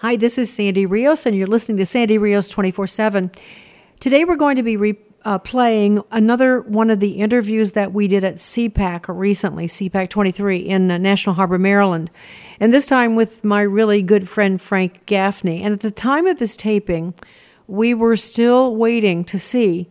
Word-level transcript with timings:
Hi, 0.00 0.14
this 0.14 0.38
is 0.38 0.52
Sandy 0.52 0.86
Rios, 0.86 1.26
and 1.26 1.36
you're 1.36 1.48
listening 1.48 1.76
to 1.78 1.84
Sandy 1.84 2.18
Rios 2.18 2.48
24 2.50 2.86
7. 2.86 3.32
Today, 3.98 4.24
we're 4.24 4.36
going 4.36 4.54
to 4.54 4.62
be 4.62 4.76
re- 4.76 4.96
uh, 5.24 5.38
playing 5.38 6.04
another 6.12 6.60
one 6.60 6.88
of 6.88 7.00
the 7.00 7.14
interviews 7.14 7.72
that 7.72 7.92
we 7.92 8.06
did 8.06 8.22
at 8.22 8.36
CPAC 8.36 9.06
recently, 9.08 9.66
CPAC 9.66 10.08
23 10.08 10.58
in 10.58 10.88
uh, 10.88 10.98
National 10.98 11.34
Harbor, 11.34 11.58
Maryland. 11.58 12.12
And 12.60 12.72
this 12.72 12.86
time 12.86 13.16
with 13.16 13.44
my 13.44 13.60
really 13.62 14.00
good 14.00 14.28
friend 14.28 14.60
Frank 14.60 15.04
Gaffney. 15.06 15.64
And 15.64 15.74
at 15.74 15.80
the 15.80 15.90
time 15.90 16.28
of 16.28 16.38
this 16.38 16.56
taping, 16.56 17.12
we 17.66 17.92
were 17.92 18.14
still 18.14 18.76
waiting 18.76 19.24
to 19.24 19.36
see 19.36 19.88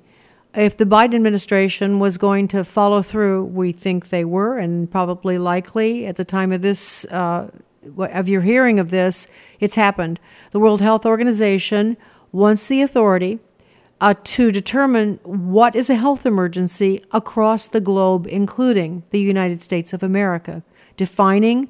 if 0.55 0.77
the 0.77 0.85
Biden 0.85 1.15
administration 1.15 1.99
was 1.99 2.17
going 2.17 2.47
to 2.47 2.63
follow 2.63 3.01
through. 3.01 3.43
We 3.43 3.73
think 3.73 4.07
they 4.07 4.23
were, 4.23 4.57
and 4.57 4.89
probably 4.89 5.37
likely 5.37 6.05
at 6.05 6.15
the 6.15 6.23
time 6.23 6.53
of 6.53 6.61
this. 6.61 7.03
Uh, 7.11 7.49
of 7.97 8.29
your 8.29 8.41
hearing 8.41 8.79
of 8.79 8.89
this, 8.89 9.27
it's 9.59 9.75
happened. 9.75 10.19
The 10.51 10.59
World 10.59 10.81
Health 10.81 11.05
Organization 11.05 11.97
wants 12.31 12.67
the 12.67 12.81
authority 12.81 13.39
uh, 13.99 14.13
to 14.23 14.51
determine 14.51 15.19
what 15.23 15.75
is 15.75 15.89
a 15.89 15.95
health 15.95 16.25
emergency 16.25 17.01
across 17.11 17.67
the 17.67 17.81
globe, 17.81 18.27
including 18.27 19.03
the 19.09 19.19
United 19.19 19.61
States 19.61 19.93
of 19.93 20.03
America, 20.03 20.63
defining 20.97 21.69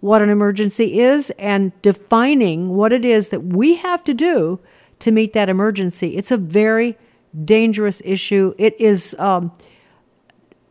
what 0.00 0.22
an 0.22 0.30
emergency 0.30 1.00
is 1.00 1.30
and 1.38 1.72
defining 1.82 2.68
what 2.68 2.92
it 2.92 3.04
is 3.04 3.28
that 3.30 3.44
we 3.44 3.76
have 3.76 4.02
to 4.04 4.14
do 4.14 4.60
to 4.98 5.10
meet 5.10 5.32
that 5.32 5.48
emergency. 5.48 6.16
It's 6.16 6.30
a 6.30 6.36
very 6.36 6.96
dangerous 7.44 8.00
issue. 8.04 8.54
It 8.58 8.78
is. 8.80 9.14
Um, 9.18 9.52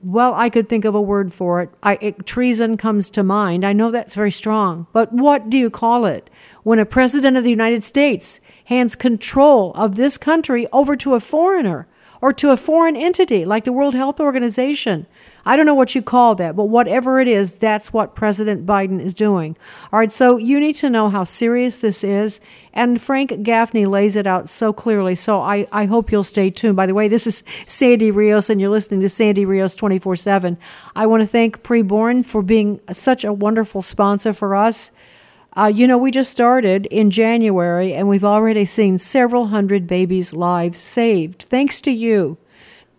well, 0.06 0.36
I 0.36 0.52
could 0.52 0.70
think 0.70 0.86
of 0.86 0.94
a 0.94 1.02
word 1.02 1.34
for 1.34 1.62
it. 1.62 1.72
I, 1.82 1.98
it. 2.00 2.28
Treason 2.28 2.78
comes 2.78 3.10
to 3.10 3.24
mind. 3.24 3.66
I 3.66 3.74
know 3.74 3.90
that's 3.90 4.14
very 4.14 4.30
strong, 4.30 4.86
but 4.94 5.12
what 5.12 5.50
do 5.50 5.58
you 5.58 5.72
call 5.72 6.06
it 6.06 6.30
when 6.62 6.78
a 6.78 6.86
president 6.86 7.38
of 7.38 7.44
the 7.44 7.50
United 7.50 7.84
States 7.84 8.40
hands 8.66 8.96
control 8.96 9.74
of 9.74 9.96
this 9.96 10.20
country 10.20 10.68
over 10.72 10.96
to 10.96 11.16
a 11.16 11.20
foreigner 11.20 11.88
or 12.22 12.32
to 12.34 12.52
a 12.52 12.58
foreign 12.58 12.96
entity 12.96 13.46
like 13.46 13.64
the 13.64 13.74
World 13.74 13.96
Health 13.96 14.20
Organization? 14.20 15.08
I 15.46 15.56
don't 15.56 15.68
know 15.68 15.76
what 15.76 15.94
you 15.94 16.02
call 16.02 16.34
that, 16.36 16.56
but 16.56 16.66
whatever 16.66 17.20
it 17.20 17.28
is, 17.28 17.58
that's 17.58 17.94
what 17.94 18.16
President 18.16 18.66
Biden 18.66 19.00
is 19.00 19.14
doing. 19.14 19.56
All 19.94 20.00
right, 20.00 20.12
so 20.12 20.38
you 20.38 20.60
need 20.60 20.76
to 20.78 20.90
know 20.90 21.10
how 21.10 21.24
serious 21.24 21.80
this 21.80 22.04
is. 22.04 22.42
And 22.74 23.00
Frank 23.00 23.44
Gaffney 23.44 23.86
lays 23.86 24.16
it 24.16 24.26
out 24.26 24.50
so 24.50 24.74
clearly. 24.74 25.14
So 25.14 25.40
I, 25.40 25.68
I 25.72 25.86
hope 25.86 26.12
you'll 26.12 26.24
stay 26.24 26.50
tuned. 26.50 26.76
By 26.76 26.88
the 26.88 26.96
way, 26.96 27.08
this 27.08 27.28
is 27.28 27.44
Sandy 27.68 28.10
Rios, 28.10 28.50
and 28.50 28.60
you're 28.60 28.72
listening 28.72 29.02
to 29.02 29.10
Sandy 29.10 29.46
Rios 29.46 29.76
24 29.76 30.16
7. 30.16 30.58
I 30.96 31.06
want 31.06 31.22
to 31.22 31.28
thank 31.28 31.62
Preborn 31.62 32.26
for 32.26 32.42
being 32.42 32.80
such 32.92 33.24
a 33.24 33.32
wonderful 33.32 33.84
sponsor 33.84 34.34
for 34.34 34.56
us. 34.56 34.92
Uh, 35.58 35.72
you 35.74 35.88
know, 35.88 35.98
we 35.98 36.12
just 36.12 36.32
started 36.32 36.86
in 36.88 37.10
January 37.10 37.94
and 37.94 38.10
we've 38.10 38.26
already 38.26 38.66
seen 38.66 38.98
several 38.98 39.48
hundred 39.48 39.88
babies' 39.88 40.34
lives 40.34 40.82
saved. 40.82 41.44
Thanks 41.44 41.80
to 41.82 41.92
you. 41.92 42.38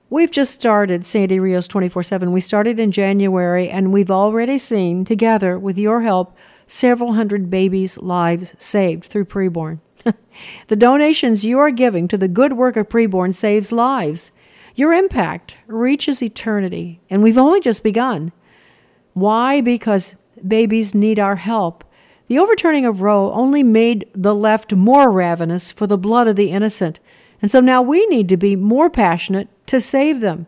We've 0.08 0.30
just 0.30 0.54
started 0.54 1.04
Sandy 1.04 1.40
Rios 1.40 1.66
24 1.66 2.04
7. 2.04 2.30
We 2.30 2.40
started 2.40 2.78
in 2.78 2.92
January, 2.92 3.68
and 3.68 3.92
we've 3.92 4.10
already 4.10 4.56
seen, 4.56 5.04
together 5.04 5.58
with 5.58 5.76
your 5.76 6.02
help, 6.02 6.36
several 6.64 7.14
hundred 7.14 7.50
babies' 7.50 7.98
lives 7.98 8.54
saved 8.56 9.02
through 9.02 9.24
preborn. 9.24 9.80
the 10.68 10.76
donations 10.76 11.44
you 11.44 11.58
are 11.58 11.72
giving 11.72 12.06
to 12.06 12.16
the 12.16 12.28
good 12.28 12.52
work 12.52 12.76
of 12.76 12.88
preborn 12.88 13.34
saves 13.34 13.72
lives. 13.72 14.30
Your 14.76 14.92
impact 14.92 15.56
reaches 15.66 16.22
eternity, 16.22 17.00
and 17.10 17.20
we've 17.20 17.38
only 17.38 17.60
just 17.60 17.82
begun. 17.82 18.30
Why? 19.12 19.60
Because 19.60 20.14
babies 20.46 20.94
need 20.94 21.18
our 21.18 21.36
help. 21.36 21.82
The 22.28 22.38
overturning 22.38 22.86
of 22.86 23.00
Roe 23.00 23.32
only 23.32 23.64
made 23.64 24.08
the 24.14 24.36
left 24.36 24.72
more 24.72 25.10
ravenous 25.10 25.72
for 25.72 25.88
the 25.88 25.98
blood 25.98 26.28
of 26.28 26.36
the 26.36 26.50
innocent. 26.52 27.00
And 27.42 27.50
so 27.50 27.60
now 27.60 27.82
we 27.82 28.06
need 28.06 28.28
to 28.28 28.36
be 28.36 28.56
more 28.56 28.90
passionate 28.90 29.48
to 29.66 29.80
save 29.80 30.20
them. 30.20 30.46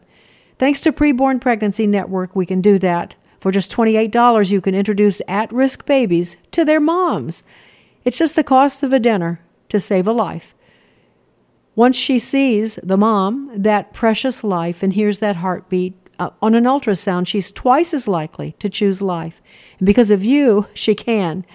Thanks 0.59 0.81
to 0.81 0.93
Preborn 0.93 1.41
Pregnancy 1.41 1.87
Network, 1.87 2.35
we 2.35 2.47
can 2.47 2.61
do 2.61 2.79
that. 2.79 3.15
For 3.39 3.53
just 3.53 3.71
$28, 3.71 4.51
you 4.51 4.61
can 4.61 4.75
introduce 4.75 5.23
at 5.29 5.53
risk 5.53 5.87
babies 5.87 6.37
to 6.51 6.65
their 6.65 6.81
moms. 6.81 7.45
It's 8.05 8.19
just 8.19 8.35
the 8.35 8.43
cost 8.45 8.83
of 8.83 8.93
a 8.93 8.99
dinner 8.99 9.41
to 9.69 9.79
save 9.79 10.09
a 10.09 10.13
life. 10.13 10.55
Once 11.77 11.97
she 11.97 12.19
sees 12.19 12.77
the 12.83 12.97
mom, 12.97 13.53
that 13.55 13.93
precious 13.93 14.43
life, 14.43 14.83
and 14.83 14.95
hears 14.95 15.21
that 15.21 15.37
heartbeat 15.37 15.95
uh, 16.19 16.31
on 16.43 16.57
an 16.57 16.65
ultrasound, 16.65 17.29
she's 17.29 17.53
twice 17.53 17.95
as 17.95 18.09
likely 18.09 18.57
to 18.59 18.69
choose 18.69 19.01
life. 19.01 19.41
And 19.79 19.87
because 19.87 20.11
of 20.11 20.25
you, 20.25 20.67
she 20.75 20.97
can. 20.97 21.47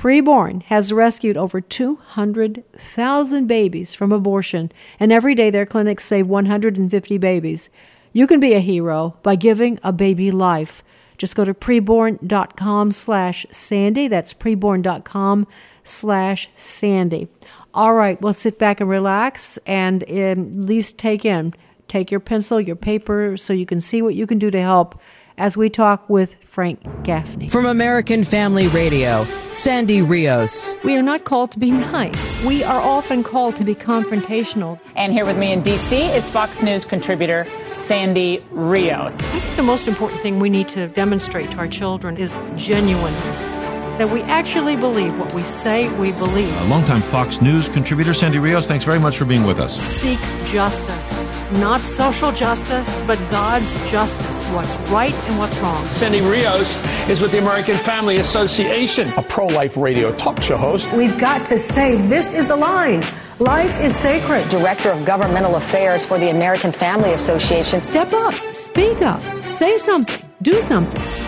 Preborn 0.00 0.62
has 0.62 0.94
rescued 0.94 1.36
over 1.36 1.60
200,000 1.60 3.46
babies 3.46 3.94
from 3.94 4.12
abortion, 4.12 4.72
and 4.98 5.12
every 5.12 5.34
day 5.34 5.50
their 5.50 5.66
clinics 5.66 6.04
save 6.04 6.26
150 6.26 7.18
babies. 7.18 7.68
You 8.14 8.26
can 8.26 8.40
be 8.40 8.54
a 8.54 8.60
hero 8.60 9.18
by 9.22 9.36
giving 9.36 9.78
a 9.82 9.92
baby 9.92 10.30
life. 10.30 10.82
Just 11.18 11.36
go 11.36 11.44
to 11.44 11.52
preborn.com 11.52 12.92
slash 12.92 13.44
Sandy. 13.50 14.08
That's 14.08 14.32
preborn.com 14.32 15.46
slash 15.84 16.48
Sandy. 16.54 17.28
All 17.74 17.92
right, 17.92 18.18
well, 18.22 18.32
sit 18.32 18.58
back 18.58 18.80
and 18.80 18.88
relax 18.88 19.58
and 19.66 20.02
um, 20.04 20.16
at 20.16 20.38
least 20.54 20.98
take 20.98 21.26
in. 21.26 21.52
Take 21.88 22.10
your 22.10 22.20
pencil, 22.20 22.58
your 22.58 22.74
paper, 22.74 23.36
so 23.36 23.52
you 23.52 23.66
can 23.66 23.82
see 23.82 24.00
what 24.00 24.14
you 24.14 24.26
can 24.26 24.38
do 24.38 24.50
to 24.50 24.62
help 24.62 24.98
as 25.40 25.56
we 25.56 25.70
talk 25.70 26.08
with 26.08 26.34
Frank 26.44 26.80
Gaffney. 27.02 27.48
From 27.48 27.64
American 27.64 28.24
Family 28.24 28.68
Radio, 28.68 29.24
Sandy 29.54 30.02
Rios. 30.02 30.76
We 30.84 30.96
are 30.96 31.02
not 31.02 31.24
called 31.24 31.50
to 31.52 31.58
be 31.58 31.70
nice. 31.92 32.44
We 32.44 32.62
are 32.62 32.80
often 32.80 33.22
called 33.22 33.56
to 33.56 33.64
be 33.64 33.74
confrontational. 33.74 34.78
And 34.94 35.14
here 35.14 35.24
with 35.24 35.38
me 35.38 35.50
in 35.52 35.62
D.C. 35.62 35.96
is 35.96 36.30
Fox 36.30 36.62
News 36.62 36.84
contributor 36.84 37.46
Sandy 37.72 38.44
Rios. 38.50 39.18
I 39.18 39.38
think 39.38 39.56
the 39.56 39.62
most 39.62 39.88
important 39.88 40.20
thing 40.20 40.38
we 40.38 40.50
need 40.50 40.68
to 40.68 40.88
demonstrate 40.88 41.50
to 41.52 41.56
our 41.56 41.68
children 41.68 42.18
is 42.18 42.38
genuineness 42.56 43.56
that 43.96 44.08
we 44.10 44.22
actually 44.22 44.76
believe 44.76 45.18
what 45.18 45.32
we 45.34 45.42
say 45.42 45.88
we 45.98 46.12
believe. 46.12 46.54
A 46.62 46.64
longtime 46.68 47.02
Fox 47.02 47.40
News 47.42 47.68
contributor, 47.68 48.14
Sandy 48.14 48.38
Rios, 48.38 48.66
thanks 48.66 48.84
very 48.84 48.98
much 48.98 49.16
for 49.16 49.24
being 49.24 49.46
with 49.46 49.60
us. 49.60 49.78
Seek 49.78 50.18
justice. 50.46 51.39
Not 51.54 51.80
social 51.80 52.30
justice, 52.30 53.02
but 53.08 53.18
God's 53.28 53.72
justice. 53.90 54.48
What's 54.54 54.78
right 54.90 55.14
and 55.28 55.36
what's 55.36 55.58
wrong. 55.58 55.84
Sandy 55.86 56.20
Rios 56.20 56.86
is 57.08 57.20
with 57.20 57.32
the 57.32 57.38
American 57.38 57.74
Family 57.74 58.18
Association, 58.18 59.12
a 59.16 59.22
pro 59.22 59.46
life 59.46 59.76
radio 59.76 60.12
talk 60.12 60.40
show 60.40 60.56
host. 60.56 60.92
We've 60.92 61.18
got 61.18 61.44
to 61.46 61.58
say 61.58 61.96
this 62.02 62.32
is 62.32 62.46
the 62.46 62.54
line. 62.54 63.02
Life 63.40 63.82
is 63.82 63.96
sacred. 63.96 64.48
Director 64.48 64.90
of 64.90 65.04
Governmental 65.04 65.56
Affairs 65.56 66.04
for 66.04 66.18
the 66.18 66.30
American 66.30 66.70
Family 66.70 67.14
Association. 67.14 67.82
Step 67.82 68.12
up, 68.12 68.34
speak 68.52 69.02
up, 69.02 69.20
say 69.44 69.76
something, 69.76 70.24
do 70.42 70.52
something. 70.52 71.19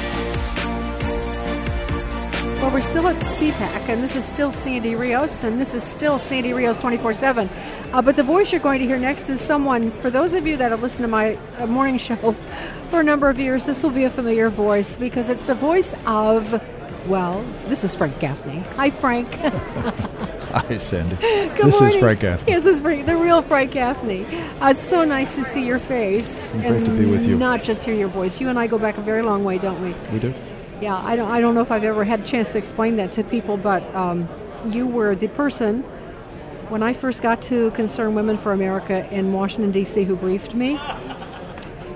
Well, 2.72 2.81
we're 2.81 2.87
still 2.87 3.06
at 3.06 3.16
CPAC, 3.16 3.91
and 3.91 4.00
this 4.00 4.16
is 4.16 4.25
still 4.25 4.50
Sandy 4.50 4.94
Rios, 4.94 5.44
and 5.44 5.60
this 5.60 5.75
is 5.75 5.84
still 5.84 6.19
Sandy 6.19 6.55
Rios 6.55 6.78
24 6.78 7.12
7. 7.12 7.50
Uh, 7.93 8.00
but 8.00 8.16
the 8.16 8.22
voice 8.22 8.50
you're 8.50 8.62
going 8.62 8.78
to 8.78 8.87
hear 8.87 8.97
next 8.97 9.28
is 9.28 9.43
someone, 9.43 9.91
for 9.91 10.09
those 10.09 10.33
of 10.33 10.47
you 10.47 10.56
that 10.56 10.71
have 10.71 10.81
listened 10.81 11.05
to 11.05 11.09
my 11.09 11.37
uh, 11.59 11.66
morning 11.66 11.99
show 11.99 12.16
for 12.88 13.00
a 13.00 13.03
number 13.03 13.28
of 13.28 13.38
years, 13.38 13.66
this 13.66 13.83
will 13.83 13.91
be 13.91 14.05
a 14.05 14.10
familiar 14.10 14.49
voice 14.49 14.97
because 14.97 15.28
it's 15.28 15.44
the 15.44 15.55
voice 15.55 15.94
of, 16.06 16.50
well, 17.10 17.44
this 17.66 17.84
is 17.84 17.94
Frank 17.94 18.19
Gaffney. 18.21 18.60
Hi, 18.77 18.89
Frank. 18.89 19.34
Hi, 19.34 20.78
Sandy. 20.78 21.16
Good 21.16 21.53
this 21.59 21.78
morning. 21.78 21.97
is 21.97 22.03
Frank 22.03 22.21
Gaffney. 22.21 22.53
Yes, 22.53 22.65
this 22.65 22.77
is 22.77 22.81
Frank, 22.81 23.04
the 23.04 23.19
real 23.19 23.43
Frank 23.43 23.72
Gaffney. 23.72 24.25
Uh, 24.62 24.71
it's 24.71 24.81
so 24.81 25.04
nice 25.04 25.34
to 25.37 25.44
see 25.44 25.66
your 25.66 25.78
face 25.78 26.54
Great 26.54 26.65
and 26.65 26.87
to 26.87 26.93
be 26.93 27.04
with 27.04 27.27
you. 27.27 27.37
not 27.37 27.62
just 27.62 27.84
hear 27.84 27.94
your 27.94 28.09
voice. 28.09 28.41
You 28.41 28.49
and 28.49 28.59
I 28.59 28.66
go 28.66 28.78
back 28.78 28.97
a 28.97 29.03
very 29.03 29.21
long 29.21 29.44
way, 29.44 29.59
don't 29.59 29.83
we? 29.83 29.93
We 30.10 30.19
do. 30.19 30.34
Yeah, 30.82 30.97
I 30.97 31.15
don't, 31.15 31.31
I 31.31 31.41
don't 31.41 31.54
know 31.54 31.60
if 31.60 31.70
I've 31.70 31.84
ever 31.84 32.03
had 32.03 32.22
a 32.22 32.25
chance 32.25 32.50
to 32.53 32.59
explain 32.59 32.97
that 32.97 33.12
to 33.12 33.22
people, 33.22 33.56
but 33.56 33.84
um, 33.94 34.28
you 34.66 34.84
were 34.84 35.15
the 35.15 35.28
person 35.28 35.84
when 36.71 36.83
I 36.83 36.92
first 36.92 37.22
got 37.22 37.41
to 37.42 37.71
Concern 37.71 38.16
Women 38.16 38.36
for 38.36 38.51
America 38.51 39.09
in 39.15 39.33
Washington, 39.33 39.71
D.C., 39.71 40.03
who 40.03 40.16
briefed 40.16 40.56
me 40.56 40.80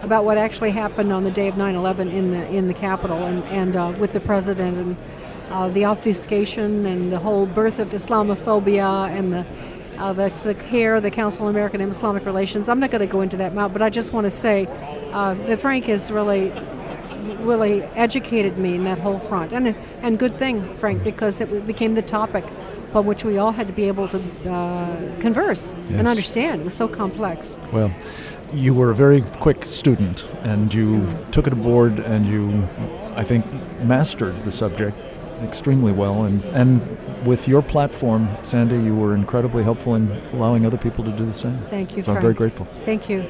about 0.03 0.25
what 0.25 0.39
actually 0.39 0.71
happened 0.71 1.13
on 1.13 1.25
the 1.25 1.33
day 1.33 1.49
of 1.49 1.57
9 1.57 1.75
11 1.75 2.11
in 2.13 2.31
the, 2.31 2.47
in 2.47 2.69
the 2.69 2.75
Capitol 2.75 3.19
and, 3.25 3.43
and 3.47 3.75
uh, 3.75 3.93
with 3.99 4.13
the 4.13 4.21
president 4.21 4.77
and 4.79 4.97
uh, 5.51 5.69
the 5.69 5.85
obfuscation 5.85 6.87
and 6.87 7.11
the 7.11 7.19
whole 7.19 7.45
birth 7.45 7.81
of 7.81 7.89
Islamophobia 7.89 9.11
and 9.11 9.33
the 9.33 9.47
uh, 9.99 10.13
the, 10.13 10.31
the 10.45 10.55
CAIR, 10.55 11.01
the 11.01 11.11
Council 11.11 11.47
on 11.47 11.51
American 11.51 11.81
and 11.81 11.91
Islamic 11.91 12.27
Relations. 12.27 12.69
I'm 12.69 12.79
not 12.79 12.91
going 12.91 13.01
to 13.01 13.07
go 13.07 13.23
into 13.23 13.39
that, 13.39 13.55
but 13.55 13.81
I 13.81 13.89
just 13.89 14.13
want 14.13 14.27
to 14.27 14.31
say 14.31 14.67
uh, 15.11 15.33
that 15.35 15.59
Frank 15.59 15.89
is 15.89 16.11
really 16.11 16.53
really 17.37 17.83
educated 17.95 18.59
me 18.59 18.75
in 18.75 18.85
that 18.85 18.99
whole 18.99 19.19
front. 19.19 19.53
And, 19.53 19.75
and 20.03 20.19
good 20.19 20.35
thing, 20.35 20.75
Frank, 20.77 21.05
because 21.05 21.41
it 21.41 21.67
became 21.67 21.95
the 21.95 22.03
topic 22.03 22.45
upon 22.91 23.07
which 23.07 23.25
we 23.25 23.39
all 23.39 23.53
had 23.53 23.67
to 23.67 23.73
be 23.73 23.89
able 23.89 24.09
to 24.09 24.51
uh, 24.51 25.19
converse 25.21 25.75
Yes. 25.89 25.99
and 25.99 26.09
understand. 26.09 26.61
It 26.63 26.65
was 26.65 26.75
so 26.75 26.89
complex. 26.89 27.57
Well, 27.73 27.93
you 28.53 28.75
were 28.75 28.91
a 28.91 28.95
very 28.95 29.23
quick 29.23 29.65
student, 29.65 30.25
and 30.43 30.73
you 30.73 31.07
took 31.33 31.47
it 31.47 31.53
aboard, 31.53 31.99
and 31.99 32.27
you, 32.27 32.69
I 33.17 33.25
think, 33.25 33.45
mastered 33.83 34.41
the 34.43 34.53
subject 34.53 34.97
extremely 35.43 35.93
well. 35.93 36.25
And, 36.25 36.43
and 36.47 37.27
with 37.27 37.49
your 37.49 37.61
platform, 37.61 38.29
Sandy, 38.45 38.77
you 38.77 38.95
were 38.95 39.15
incredibly 39.15 39.65
helpful 39.65 39.95
in 39.97 40.11
allowing 40.33 40.65
other 40.65 40.79
people 40.79 41.05
to 41.05 41.11
do 41.11 41.27
the 41.27 41.35
same. 41.35 41.59
Thank 41.67 41.97
you, 41.97 42.03
So 42.03 42.15
I'm 42.15 42.23
very 42.23 42.35
grateful. 42.35 42.67
Thank 42.85 43.11
you. 43.11 43.27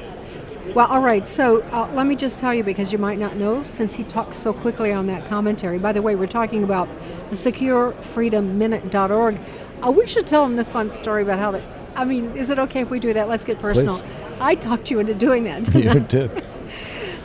Well, 0.77 0.87
all 0.91 1.01
right. 1.01 1.25
So 1.25 1.63
uh, 1.71 1.89
let 1.95 2.05
me 2.05 2.15
just 2.15 2.37
tell 2.37 2.53
you 2.53 2.63
because 2.63 2.93
you 2.93 2.99
might 2.99 3.17
not 3.17 3.35
know, 3.35 3.63
since 3.63 3.95
he 3.95 4.03
talks 4.03 4.37
so 4.37 4.53
quickly 4.53 4.93
on 4.93 5.07
that 5.07 5.25
commentary. 5.25 5.79
By 5.79 5.91
the 5.91 6.03
way, 6.03 6.15
we're 6.15 6.27
talking 6.27 6.63
about 6.63 6.87
the 7.31 7.35
SecureFreedomMinute.org. 7.35 9.39
Uh, 9.81 9.89
we 9.89 10.05
should 10.05 10.27
tell 10.27 10.45
him 10.45 10.55
the 10.55 10.63
fun 10.63 10.91
story 10.91 11.23
about 11.23 11.39
how 11.39 11.49
that. 11.49 11.63
I 11.95 12.05
mean, 12.05 12.37
is 12.37 12.51
it 12.51 12.59
okay 12.59 12.81
if 12.81 12.91
we 12.91 12.99
do 12.99 13.11
that? 13.13 13.27
Let's 13.27 13.43
get 13.43 13.57
personal. 13.57 13.97
Please. 13.97 14.35
I 14.39 14.53
talked 14.53 14.91
you 14.91 14.99
into 14.99 15.15
doing 15.15 15.45
that. 15.45 15.73
you 15.73 15.89
I? 15.89 15.97
did. 15.97 16.43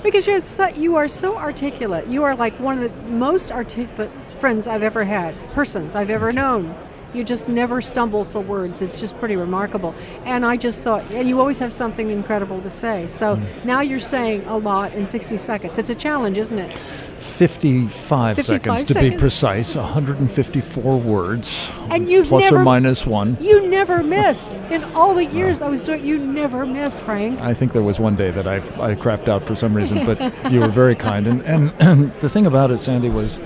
Because 0.02 0.26
you're 0.26 0.40
so, 0.40 0.68
you 0.68 0.96
are 0.96 1.06
so 1.06 1.36
articulate. 1.36 2.06
You 2.08 2.22
are 2.24 2.34
like 2.34 2.58
one 2.58 2.78
of 2.78 2.90
the 2.90 3.02
most 3.02 3.52
articulate 3.52 4.10
friends 4.38 4.66
I've 4.66 4.82
ever 4.82 5.04
had, 5.04 5.36
persons 5.52 5.94
I've 5.94 6.08
ever 6.10 6.32
known. 6.32 6.74
You 7.14 7.24
just 7.24 7.48
never 7.48 7.80
stumble 7.80 8.24
for 8.24 8.40
words. 8.40 8.80
It's 8.80 8.98
just 9.00 9.18
pretty 9.18 9.36
remarkable. 9.36 9.94
And 10.24 10.46
I 10.46 10.56
just 10.56 10.80
thought, 10.80 11.04
and 11.10 11.28
you 11.28 11.40
always 11.40 11.58
have 11.58 11.72
something 11.72 12.08
incredible 12.10 12.60
to 12.62 12.70
say. 12.70 13.06
So 13.06 13.36
Mm. 13.36 13.64
now 13.64 13.80
you're 13.82 13.98
saying 13.98 14.44
a 14.46 14.56
lot 14.56 14.94
in 14.94 15.04
60 15.04 15.36
seconds. 15.36 15.76
It's 15.78 15.90
a 15.90 15.94
challenge, 15.94 16.38
isn't 16.38 16.58
it? 16.58 16.74
55, 17.18 18.36
55 18.36 18.44
seconds 18.46 18.84
to 18.84 18.94
be 19.00 19.10
precise, 19.16 19.74
154 19.76 20.98
words. 20.98 21.70
And 21.90 22.08
you've 22.08 22.28
plus 22.28 22.44
never 22.44 22.60
or 22.60 22.64
minus 22.64 23.06
one. 23.06 23.36
You 23.40 23.66
never 23.68 24.02
missed 24.02 24.54
in 24.70 24.84
all 24.94 25.14
the 25.14 25.24
years 25.24 25.60
I 25.62 25.68
was 25.68 25.82
doing. 25.82 26.04
You 26.04 26.18
never 26.18 26.64
missed, 26.66 27.00
Frank. 27.00 27.40
I 27.40 27.54
think 27.54 27.72
there 27.72 27.82
was 27.82 27.98
one 27.98 28.16
day 28.16 28.30
that 28.30 28.46
I, 28.46 28.56
I 28.56 28.94
crapped 28.94 29.28
out 29.28 29.44
for 29.46 29.54
some 29.56 29.74
reason, 29.74 30.04
but 30.06 30.52
you 30.52 30.60
were 30.60 30.68
very 30.68 30.94
kind. 31.08 31.26
And, 31.26 31.42
and, 31.42 31.72
and 31.80 32.12
the 32.20 32.28
thing 32.28 32.46
about 32.46 32.70
it, 32.70 32.78
Sandy, 32.78 33.08
was 33.08 33.38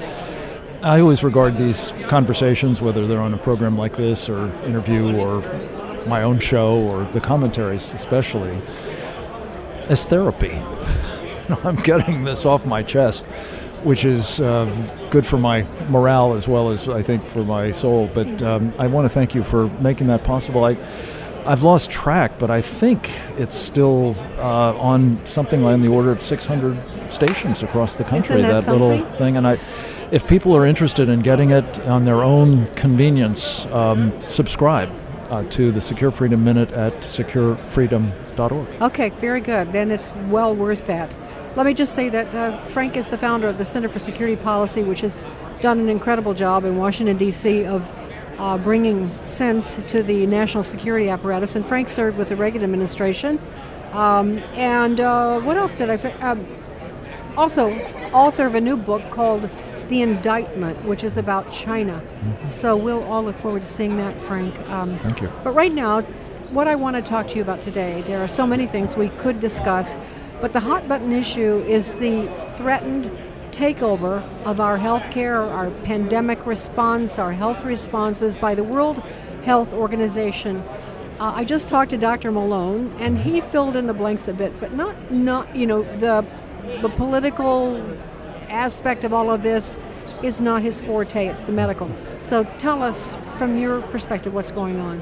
I 0.82 1.00
always 1.00 1.23
regard 1.23 1.56
these 1.56 1.93
conversations, 2.05 2.81
whether 2.81 3.06
they're 3.06 3.20
on 3.20 3.34
a 3.34 3.38
program 3.38 3.76
like 3.78 3.96
this 3.96 4.28
or 4.28 4.49
interview 4.64 5.17
or 5.17 5.40
my 6.06 6.23
own 6.23 6.38
show 6.38 6.78
or 6.78 7.05
the 7.06 7.20
commentaries 7.20 7.93
especially, 7.94 8.61
as 9.88 10.05
therapy. 10.05 10.61
You 11.46 11.55
know, 11.55 11.61
I'm 11.62 11.76
getting 11.76 12.25
this 12.25 12.44
off 12.44 12.67
my 12.67 12.82
chest, 12.82 13.25
which 13.84 14.05
is 14.05 14.40
uh, 14.40 14.64
good 15.11 15.25
for 15.25 15.38
my 15.38 15.62
morale 15.88 16.32
as 16.32 16.49
well 16.49 16.70
as 16.70 16.88
I 16.88 17.02
think 17.02 17.25
for 17.25 17.44
my 17.44 17.70
soul. 17.70 18.11
But 18.12 18.43
um, 18.43 18.75
I 18.81 18.88
want 18.88 19.05
to 19.05 19.08
thank 19.08 19.32
you 19.32 19.44
for 19.44 19.69
making 19.79 20.08
that 20.08 20.25
possible. 20.25 20.64
I, 20.64 20.76
I've 21.44 21.62
lost 21.62 21.88
track, 21.88 22.40
but 22.40 22.50
I 22.50 22.62
think 22.62 23.12
it's 23.37 23.55
still 23.55 24.17
uh, 24.38 24.76
on 24.76 25.25
something 25.25 25.64
on 25.64 25.82
the 25.82 25.88
order 25.88 26.11
of 26.11 26.20
600 26.20 27.12
stations 27.12 27.62
across 27.62 27.94
the 27.94 28.02
country. 28.02 28.43
that 28.43 28.67
little 28.67 28.99
thing, 29.12 29.37
and 29.37 29.46
I, 29.46 29.61
if 30.11 30.26
people 30.29 30.56
are 30.56 30.67
interested 30.67 31.08
in 31.08 31.20
getting 31.20 31.50
it 31.50 31.81
on 31.81 32.05
their 32.05 32.23
own 32.23 32.67
convenience, 32.75 33.67
um, 33.67 34.19
subscribe 34.20 34.91
uh, 35.31 35.43
to 35.50 35.73
the 35.73 35.81
Secure 35.81 36.11
Freedom 36.11 36.43
Minute 36.44 36.70
at 36.73 36.93
securefreedom.org. 37.03 38.82
Okay, 38.82 39.11
very 39.11 39.41
good. 39.41 39.73
Then 39.73 39.91
it's 39.91 40.11
well 40.29 40.55
worth 40.55 40.87
that. 40.87 41.17
Let 41.56 41.67
me 41.67 41.75
just 41.75 41.94
say 41.94 42.08
that 42.11 42.35
uh, 42.35 42.64
Frank 42.67 42.97
is 42.97 43.08
the 43.08 43.19
founder 43.19 43.49
of 43.49 43.58
the 43.58 43.64
Center 43.64 43.88
for 43.88 43.99
Security 43.99 44.37
Policy, 44.37 44.82
which 44.85 45.00
has 45.00 45.25
done 45.61 45.81
an 45.81 45.88
incredible 45.88 46.35
job 46.35 46.64
in 46.64 46.76
Washington, 46.76 47.17
D.C., 47.17 47.64
of 47.64 47.93
uh, 48.38 48.58
bringing 48.58 49.11
sense 49.23 49.76
to 49.87 50.03
the 50.03 50.26
national 50.26 50.62
security 50.62 51.08
apparatus. 51.08 51.56
And 51.56 51.67
Frank 51.67 51.88
served 51.88 52.19
with 52.19 52.29
the 52.29 52.37
Reagan 52.37 52.62
administration. 52.62 53.41
Um, 53.93 54.38
and 54.53 55.00
uh, 55.00 55.41
what 55.41 55.56
else 55.56 55.75
did 55.75 55.88
I? 55.88 55.97
fi- 55.97 56.12
Um, 56.20 56.47
also, 57.38 57.70
author 58.12 58.47
of 58.47 58.55
a 58.55 58.61
new 58.61 58.76
book 58.76 59.11
called 59.11 59.49
The 59.88 60.02
Indictment, 60.02 60.84
which 60.84 61.04
is 61.04 61.16
about 61.16 61.52
China. 61.52 62.02
So 62.48 62.76
we'll 62.76 63.04
all 63.04 63.22
look 63.22 63.38
forward 63.38 63.62
to 63.62 63.68
seeing 63.68 63.96
that, 63.96 64.20
Frank. 64.20 64.58
Um, 64.68 64.98
Thank 64.98 65.22
you. 65.22 65.32
but 65.44 65.52
right 65.52 65.72
now, 65.72 66.02
what 66.50 66.68
I 66.68 66.74
want 66.74 66.96
to 66.96 67.02
talk 67.02 67.28
to 67.28 67.36
you 67.36 67.42
about 67.42 67.60
today, 67.60 68.02
there 68.02 68.22
are 68.22 68.28
so 68.28 68.46
many 68.46 68.66
things 68.66 68.96
we 68.96 69.08
could 69.10 69.40
discuss, 69.40 69.96
but 70.40 70.52
the 70.52 70.60
hot 70.60 70.88
button 70.88 71.12
issue 71.12 71.64
is 71.66 71.96
the 71.96 72.28
threatened 72.50 73.10
takeover 73.50 74.22
of 74.44 74.60
our 74.60 74.78
healthcare, 74.78 75.50
our 75.50 75.70
pandemic 75.82 76.44
response, 76.46 77.18
our 77.18 77.32
health 77.32 77.64
responses 77.64 78.36
by 78.36 78.54
the 78.54 78.62
World 78.62 78.98
Health 79.44 79.72
Organization. 79.72 80.58
Uh, 81.18 81.32
I 81.34 81.44
just 81.44 81.68
talked 81.68 81.90
to 81.90 81.96
Dr. 81.96 82.30
Malone, 82.30 82.94
and 82.98 83.16
he 83.16 83.40
filled 83.40 83.74
in 83.74 83.86
the 83.86 83.94
blanks 83.94 84.28
a 84.28 84.34
bit, 84.34 84.58
but 84.60 84.74
not 84.74 85.10
not 85.10 85.56
you 85.56 85.66
know 85.66 85.82
the 85.98 86.26
the 86.82 86.90
political 86.90 87.82
aspect 88.48 89.04
of 89.04 89.12
all 89.12 89.31
of 89.31 89.43
this 89.43 89.78
is 90.22 90.40
not 90.40 90.62
his 90.62 90.81
forte. 90.81 91.26
It's 91.26 91.44
the 91.44 91.52
medical. 91.52 91.90
So 92.19 92.44
tell 92.58 92.82
us 92.82 93.16
from 93.34 93.58
your 93.58 93.82
perspective 93.82 94.34
what's 94.34 94.50
going 94.50 94.81
on. 94.81 95.00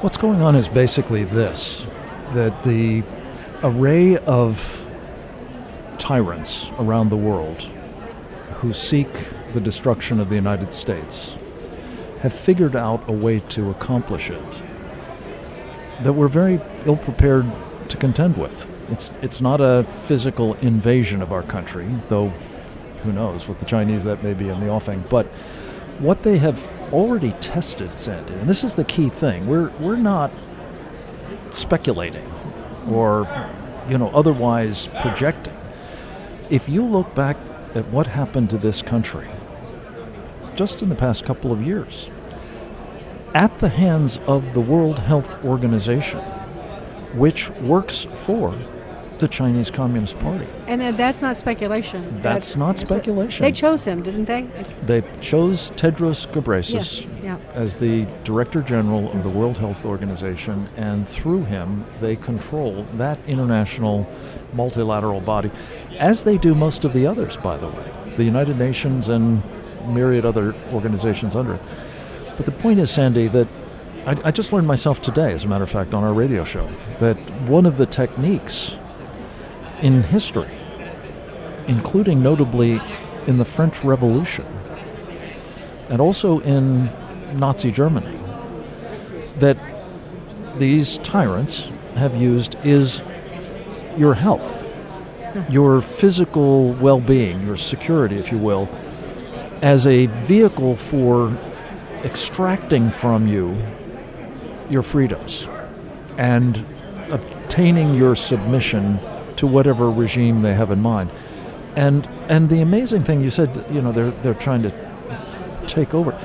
What's 0.00 0.16
going 0.16 0.42
on 0.42 0.54
is 0.54 0.68
basically 0.68 1.24
this 1.24 1.86
that 2.34 2.64
the 2.64 3.02
array 3.62 4.18
of 4.18 4.90
tyrants 5.98 6.70
around 6.78 7.08
the 7.08 7.16
world 7.16 7.62
who 8.56 8.72
seek 8.72 9.08
the 9.52 9.60
destruction 9.60 10.20
of 10.20 10.28
the 10.28 10.34
United 10.34 10.72
States 10.72 11.36
have 12.20 12.32
figured 12.32 12.76
out 12.76 13.08
a 13.08 13.12
way 13.12 13.40
to 13.40 13.70
accomplish 13.70 14.30
it 14.30 14.62
that 16.02 16.12
we're 16.12 16.28
very 16.28 16.60
ill 16.84 16.96
prepared 16.96 17.50
to 17.88 17.96
contend 17.96 18.36
with. 18.36 18.66
It's, 18.88 19.10
it's 19.22 19.40
not 19.40 19.60
a 19.60 19.84
physical 19.84 20.54
invasion 20.54 21.22
of 21.22 21.32
our 21.32 21.42
country, 21.42 21.88
though 22.08 22.28
who 23.02 23.12
knows, 23.12 23.48
with 23.48 23.58
the 23.58 23.64
Chinese 23.64 24.04
that 24.04 24.22
may 24.22 24.34
be 24.34 24.48
in 24.48 24.60
the 24.60 24.68
offing. 24.68 25.04
But 25.08 25.26
what 25.98 26.22
they 26.22 26.38
have 26.38 26.64
already 26.92 27.32
tested, 27.32 27.98
Sandy, 27.98 28.34
and 28.34 28.48
this 28.48 28.62
is 28.62 28.74
the 28.74 28.84
key 28.84 29.08
thing, 29.08 29.46
we're, 29.46 29.70
we're 29.78 29.96
not 29.96 30.30
speculating 31.50 32.30
or 32.88 33.26
you 33.88 33.98
know 33.98 34.10
otherwise 34.10 34.88
projecting. 35.00 35.56
If 36.50 36.68
you 36.68 36.84
look 36.84 37.14
back 37.14 37.36
at 37.74 37.88
what 37.88 38.06
happened 38.08 38.50
to 38.50 38.58
this 38.58 38.82
country 38.82 39.28
just 40.54 40.82
in 40.82 40.88
the 40.88 40.94
past 40.94 41.24
couple 41.24 41.52
of 41.52 41.62
years, 41.62 42.08
at 43.34 43.58
the 43.58 43.68
hands 43.68 44.18
of 44.26 44.54
the 44.54 44.60
World 44.60 45.00
Health 45.00 45.44
Organization, 45.44 46.20
which 47.14 47.50
works 47.50 48.06
for 48.14 48.54
the 49.18 49.28
Chinese 49.28 49.70
Communist 49.70 50.18
Party. 50.18 50.46
And 50.66 50.82
uh, 50.82 50.92
that's 50.92 51.22
not 51.22 51.36
speculation. 51.36 52.20
That's 52.20 52.56
not 52.56 52.78
speculation. 52.78 53.44
They 53.44 53.52
chose 53.52 53.84
him, 53.84 54.02
didn't 54.02 54.26
they? 54.26 54.42
They 54.82 55.02
chose 55.20 55.70
Tedros 55.72 56.26
Ghebreyesus 56.32 57.06
Yeah, 57.22 57.38
yeah. 57.38 57.52
as 57.52 57.76
the 57.76 58.06
Director 58.24 58.62
General 58.62 59.10
of 59.12 59.22
the 59.22 59.28
World 59.28 59.58
Health 59.58 59.84
Organization, 59.84 60.68
and 60.76 61.06
through 61.06 61.44
him, 61.44 61.84
they 62.00 62.16
control 62.16 62.86
that 62.94 63.18
international 63.26 64.06
multilateral 64.52 65.20
body, 65.20 65.50
as 65.98 66.24
they 66.24 66.38
do 66.38 66.54
most 66.54 66.84
of 66.84 66.92
the 66.92 67.06
others, 67.06 67.36
by 67.36 67.56
the 67.56 67.68
way, 67.68 67.92
the 68.16 68.24
United 68.24 68.58
Nations 68.58 69.08
and 69.08 69.42
myriad 69.88 70.24
other 70.24 70.54
organizations 70.72 71.36
under 71.36 71.54
it. 71.54 71.62
But 72.36 72.46
the 72.46 72.52
point 72.52 72.80
is, 72.80 72.90
Sandy, 72.90 73.28
that 73.28 73.48
I, 74.06 74.16
I 74.24 74.30
just 74.30 74.52
learned 74.52 74.66
myself 74.66 75.02
today, 75.02 75.32
as 75.32 75.44
a 75.44 75.48
matter 75.48 75.64
of 75.64 75.70
fact, 75.70 75.94
on 75.94 76.04
our 76.04 76.12
radio 76.12 76.44
show, 76.44 76.68
that 76.98 77.16
one 77.42 77.66
of 77.66 77.76
the 77.76 77.86
techniques 77.86 78.76
in 79.82 80.02
history, 80.02 80.50
including 81.66 82.22
notably 82.22 82.80
in 83.26 83.38
the 83.38 83.44
French 83.44 83.82
Revolution, 83.84 84.46
and 85.88 86.00
also 86.00 86.40
in 86.40 86.86
Nazi 87.36 87.70
Germany, 87.70 88.18
that 89.36 89.58
these 90.58 90.98
tyrants 90.98 91.70
have 91.94 92.16
used 92.16 92.56
is 92.64 93.02
your 93.96 94.14
health, 94.14 94.64
your 95.48 95.80
physical 95.80 96.72
well 96.74 97.00
being, 97.00 97.46
your 97.46 97.56
security, 97.56 98.16
if 98.16 98.32
you 98.32 98.38
will, 98.38 98.68
as 99.62 99.86
a 99.86 100.06
vehicle 100.06 100.76
for 100.76 101.36
extracting 102.04 102.90
from 102.90 103.26
you 103.26 103.56
your 104.68 104.82
freedoms 104.82 105.48
and 106.18 106.64
obtaining 107.10 107.94
your 107.94 108.14
submission 108.16 108.98
to 109.36 109.46
whatever 109.46 109.90
regime 109.90 110.42
they 110.42 110.54
have 110.54 110.70
in 110.70 110.80
mind. 110.80 111.10
And 111.74 112.06
and 112.28 112.48
the 112.48 112.60
amazing 112.60 113.04
thing 113.04 113.22
you 113.22 113.30
said, 113.30 113.64
you 113.70 113.82
know, 113.82 113.92
they're 113.92 114.10
they're 114.10 114.34
trying 114.34 114.62
to 114.62 114.72
take 115.66 115.94
over. 115.94 116.18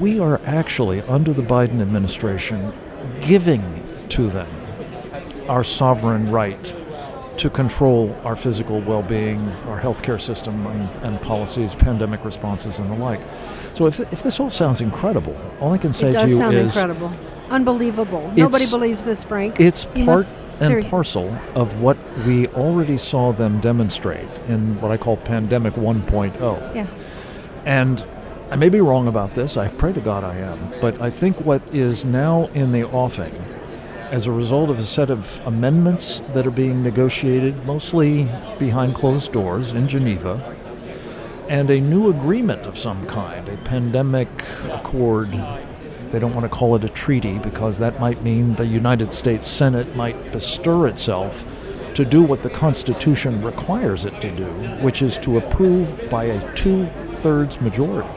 We 0.00 0.18
are 0.20 0.40
actually 0.44 1.02
under 1.02 1.32
the 1.32 1.42
Biden 1.42 1.80
administration 1.80 2.72
giving 3.20 3.82
to 4.10 4.28
them 4.28 4.48
our 5.48 5.64
sovereign 5.64 6.30
right 6.30 6.74
to 7.38 7.50
control 7.50 8.16
our 8.24 8.34
physical 8.34 8.80
well-being, 8.80 9.38
our 9.68 9.80
healthcare 9.80 10.20
system, 10.20 10.66
and, 10.66 11.04
and 11.04 11.20
policies, 11.20 11.74
pandemic 11.74 12.24
responses, 12.24 12.78
and 12.78 12.90
the 12.90 12.94
like. 12.94 13.20
So 13.74 13.86
if, 13.86 14.00
if 14.00 14.22
this 14.22 14.40
all 14.40 14.50
sounds 14.50 14.80
incredible, 14.80 15.38
all 15.60 15.72
I 15.72 15.78
can 15.78 15.92
say 15.92 16.08
It 16.08 16.12
to 16.12 16.18
does 16.18 16.30
you 16.30 16.38
sound 16.38 16.56
is 16.56 16.74
incredible. 16.74 17.12
Unbelievable. 17.50 18.32
Nobody 18.34 18.66
believes 18.68 19.04
this, 19.04 19.22
Frank. 19.22 19.60
it's 19.60 19.84
part 20.04 20.26
and 20.58 20.68
Seriously. 20.68 20.90
parcel 20.90 21.38
of 21.54 21.82
what 21.82 21.98
we 22.26 22.46
already 22.48 22.96
saw 22.96 23.32
them 23.32 23.60
demonstrate 23.60 24.28
in 24.48 24.80
what 24.80 24.90
I 24.90 24.96
call 24.96 25.16
Pandemic 25.18 25.74
1.0. 25.74 26.74
Yeah. 26.74 26.86
And 27.64 28.04
I 28.50 28.56
may 28.56 28.68
be 28.68 28.80
wrong 28.80 29.08
about 29.08 29.34
this, 29.34 29.56
I 29.56 29.68
pray 29.68 29.92
to 29.92 30.00
God 30.00 30.24
I 30.24 30.36
am, 30.36 30.80
but 30.80 31.00
I 31.00 31.10
think 31.10 31.40
what 31.40 31.62
is 31.74 32.04
now 32.04 32.46
in 32.54 32.72
the 32.72 32.84
offing, 32.84 33.34
as 34.10 34.26
a 34.26 34.32
result 34.32 34.70
of 34.70 34.78
a 34.78 34.84
set 34.84 35.10
of 35.10 35.40
amendments 35.44 36.22
that 36.32 36.46
are 36.46 36.52
being 36.52 36.82
negotiated 36.82 37.66
mostly 37.66 38.28
behind 38.58 38.94
closed 38.94 39.32
doors 39.32 39.72
in 39.72 39.88
Geneva, 39.88 40.56
and 41.48 41.70
a 41.70 41.80
new 41.80 42.08
agreement 42.08 42.66
of 42.66 42.78
some 42.78 43.04
kind, 43.06 43.48
a 43.48 43.56
pandemic 43.58 44.28
accord. 44.70 45.28
They 46.10 46.18
don't 46.18 46.32
want 46.32 46.44
to 46.44 46.48
call 46.48 46.76
it 46.76 46.84
a 46.84 46.88
treaty 46.88 47.38
because 47.38 47.78
that 47.78 48.00
might 48.00 48.22
mean 48.22 48.54
the 48.54 48.66
United 48.66 49.12
States 49.12 49.46
Senate 49.46 49.96
might 49.96 50.32
bestir 50.32 50.86
itself 50.86 51.44
to 51.94 52.04
do 52.04 52.22
what 52.22 52.42
the 52.42 52.50
Constitution 52.50 53.42
requires 53.42 54.04
it 54.04 54.20
to 54.20 54.30
do, 54.34 54.46
which 54.82 55.02
is 55.02 55.18
to 55.18 55.38
approve 55.38 56.10
by 56.10 56.24
a 56.24 56.54
two 56.54 56.86
thirds 57.08 57.60
majority 57.60 58.08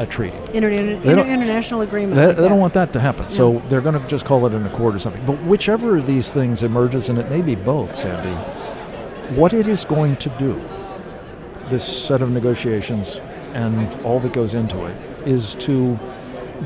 a 0.00 0.06
treaty. 0.06 0.36
Inter- 0.54 0.70
inter- 0.70 1.26
international 1.26 1.82
agreement. 1.82 2.16
They, 2.16 2.28
like 2.28 2.36
they 2.36 2.48
don't 2.48 2.58
want 2.58 2.72
that 2.72 2.94
to 2.94 3.00
happen, 3.00 3.28
so 3.28 3.62
they're 3.68 3.82
going 3.82 4.00
to 4.00 4.08
just 4.08 4.24
call 4.24 4.46
it 4.46 4.54
an 4.54 4.64
accord 4.64 4.94
or 4.94 4.98
something. 4.98 5.24
But 5.26 5.42
whichever 5.44 5.98
of 5.98 6.06
these 6.06 6.32
things 6.32 6.62
emerges, 6.62 7.10
and 7.10 7.18
it 7.18 7.28
may 7.28 7.42
be 7.42 7.54
both, 7.54 7.94
Sandy, 7.98 8.34
what 9.36 9.52
it 9.52 9.68
is 9.68 9.84
going 9.84 10.16
to 10.16 10.30
do, 10.38 10.58
this 11.68 11.84
set 11.84 12.22
of 12.22 12.30
negotiations 12.30 13.20
and 13.52 13.92
all 14.02 14.18
that 14.20 14.32
goes 14.32 14.54
into 14.54 14.86
it, 14.86 14.96
is 15.28 15.54
to 15.56 15.98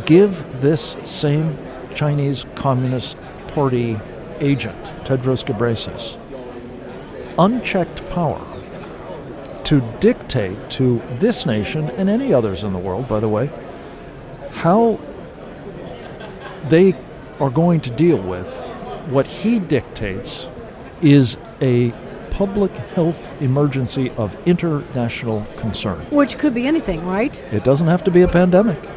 give 0.04 0.60
this 0.60 0.96
same 1.04 1.58
Chinese 1.94 2.44
Communist 2.54 3.16
Party 3.48 3.98
agent, 4.40 4.84
Tedros 5.04 5.44
Ghebreyesus, 5.44 6.18
unchecked 7.38 8.08
power 8.10 8.44
to 9.64 9.80
dictate 10.00 10.70
to 10.70 11.02
this 11.16 11.46
nation 11.46 11.90
and 11.90 12.08
any 12.08 12.32
others 12.34 12.64
in 12.64 12.72
the 12.72 12.78
world, 12.78 13.08
by 13.08 13.20
the 13.20 13.28
way, 13.28 13.50
how 14.52 14.98
they 16.68 16.94
are 17.40 17.50
going 17.50 17.80
to 17.80 17.90
deal 17.90 18.16
with 18.16 18.54
what 19.08 19.26
he 19.26 19.58
dictates 19.58 20.48
is 21.02 21.36
a 21.60 21.92
public 22.30 22.72
health 22.72 23.28
emergency 23.40 24.10
of 24.10 24.36
international 24.46 25.46
concern. 25.56 25.98
Which 26.10 26.38
could 26.38 26.54
be 26.54 26.66
anything, 26.66 27.04
right? 27.06 27.38
It 27.52 27.64
doesn't 27.64 27.86
have 27.86 28.02
to 28.04 28.10
be 28.10 28.22
a 28.22 28.28
pandemic. 28.28 28.88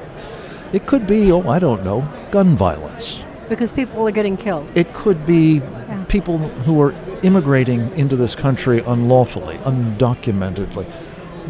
It 0.74 0.86
could 0.86 1.08
be, 1.08 1.32
oh, 1.32 1.48
I 1.48 1.60
don't 1.60 1.84
know, 1.84 2.08
gun 2.32 2.56
violence. 2.56 3.24
Because 3.48 3.72
people 3.72 4.06
are 4.08 4.12
getting 4.12 4.36
killed. 4.36 4.70
It 4.76 4.94
could 4.94 5.26
be 5.26 5.62
people 6.10 6.38
who 6.38 6.82
are 6.82 6.94
immigrating 7.24 7.96
into 7.98 8.16
this 8.16 8.36
country 8.36 8.80
unlawfully, 8.80 9.58
undocumentedly, 9.60 10.86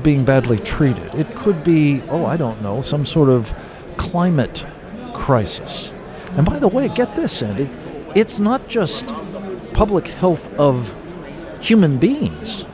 being 0.03 0.23
badly 0.23 0.59
treated. 0.59 1.13
It 1.15 1.35
could 1.35 1.63
be, 1.63 2.01
oh, 2.09 2.25
I 2.25 2.37
don't 2.37 2.61
know, 2.61 2.81
some 2.81 3.05
sort 3.05 3.29
of 3.29 3.53
climate 3.97 4.65
crisis. 5.13 5.91
And 6.31 6.45
by 6.45 6.59
the 6.59 6.67
way, 6.67 6.87
get 6.87 7.15
this, 7.15 7.31
Sandy, 7.33 7.69
it's 8.15 8.39
not 8.39 8.67
just 8.67 9.07
public 9.73 10.07
health 10.07 10.53
of 10.59 10.95
human 11.59 11.97
beings 11.97 12.65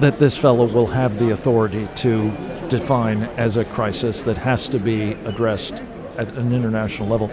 that 0.00 0.18
this 0.18 0.36
fellow 0.36 0.66
will 0.66 0.88
have 0.88 1.18
the 1.18 1.30
authority 1.30 1.88
to 1.96 2.30
define 2.68 3.24
as 3.36 3.56
a 3.56 3.64
crisis 3.64 4.22
that 4.24 4.38
has 4.38 4.68
to 4.68 4.78
be 4.78 5.12
addressed 5.24 5.82
at 6.16 6.28
an 6.34 6.52
international 6.52 7.08
level. 7.08 7.30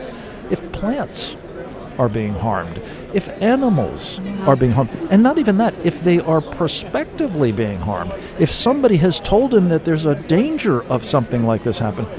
If 0.50 0.72
plants 0.72 1.36
are 1.98 2.10
being 2.10 2.34
harmed, 2.34 2.82
if 3.14 3.30
animals 3.42 4.20
mm-hmm. 4.20 4.48
are 4.48 4.56
being 4.56 4.74
harmed, 4.74 4.92
and 5.10 5.24
not 5.24 5.38
even 5.38 5.58
that, 5.58 5.74
if 5.86 6.04
they 6.04 6.20
are 6.20 6.42
prospectively 6.42 7.52
being 7.52 7.80
harmed, 7.80 8.14
if 8.40 8.50
somebody 8.50 8.98
has 8.98 9.20
told 9.20 9.54
him 9.54 9.70
that 9.70 9.86
there's 9.86 10.06
a 10.06 10.16
danger 10.16 10.84
of 10.84 11.06
something 11.06 11.46
like 11.46 11.64
this 11.64 11.80
happening, 11.80 12.10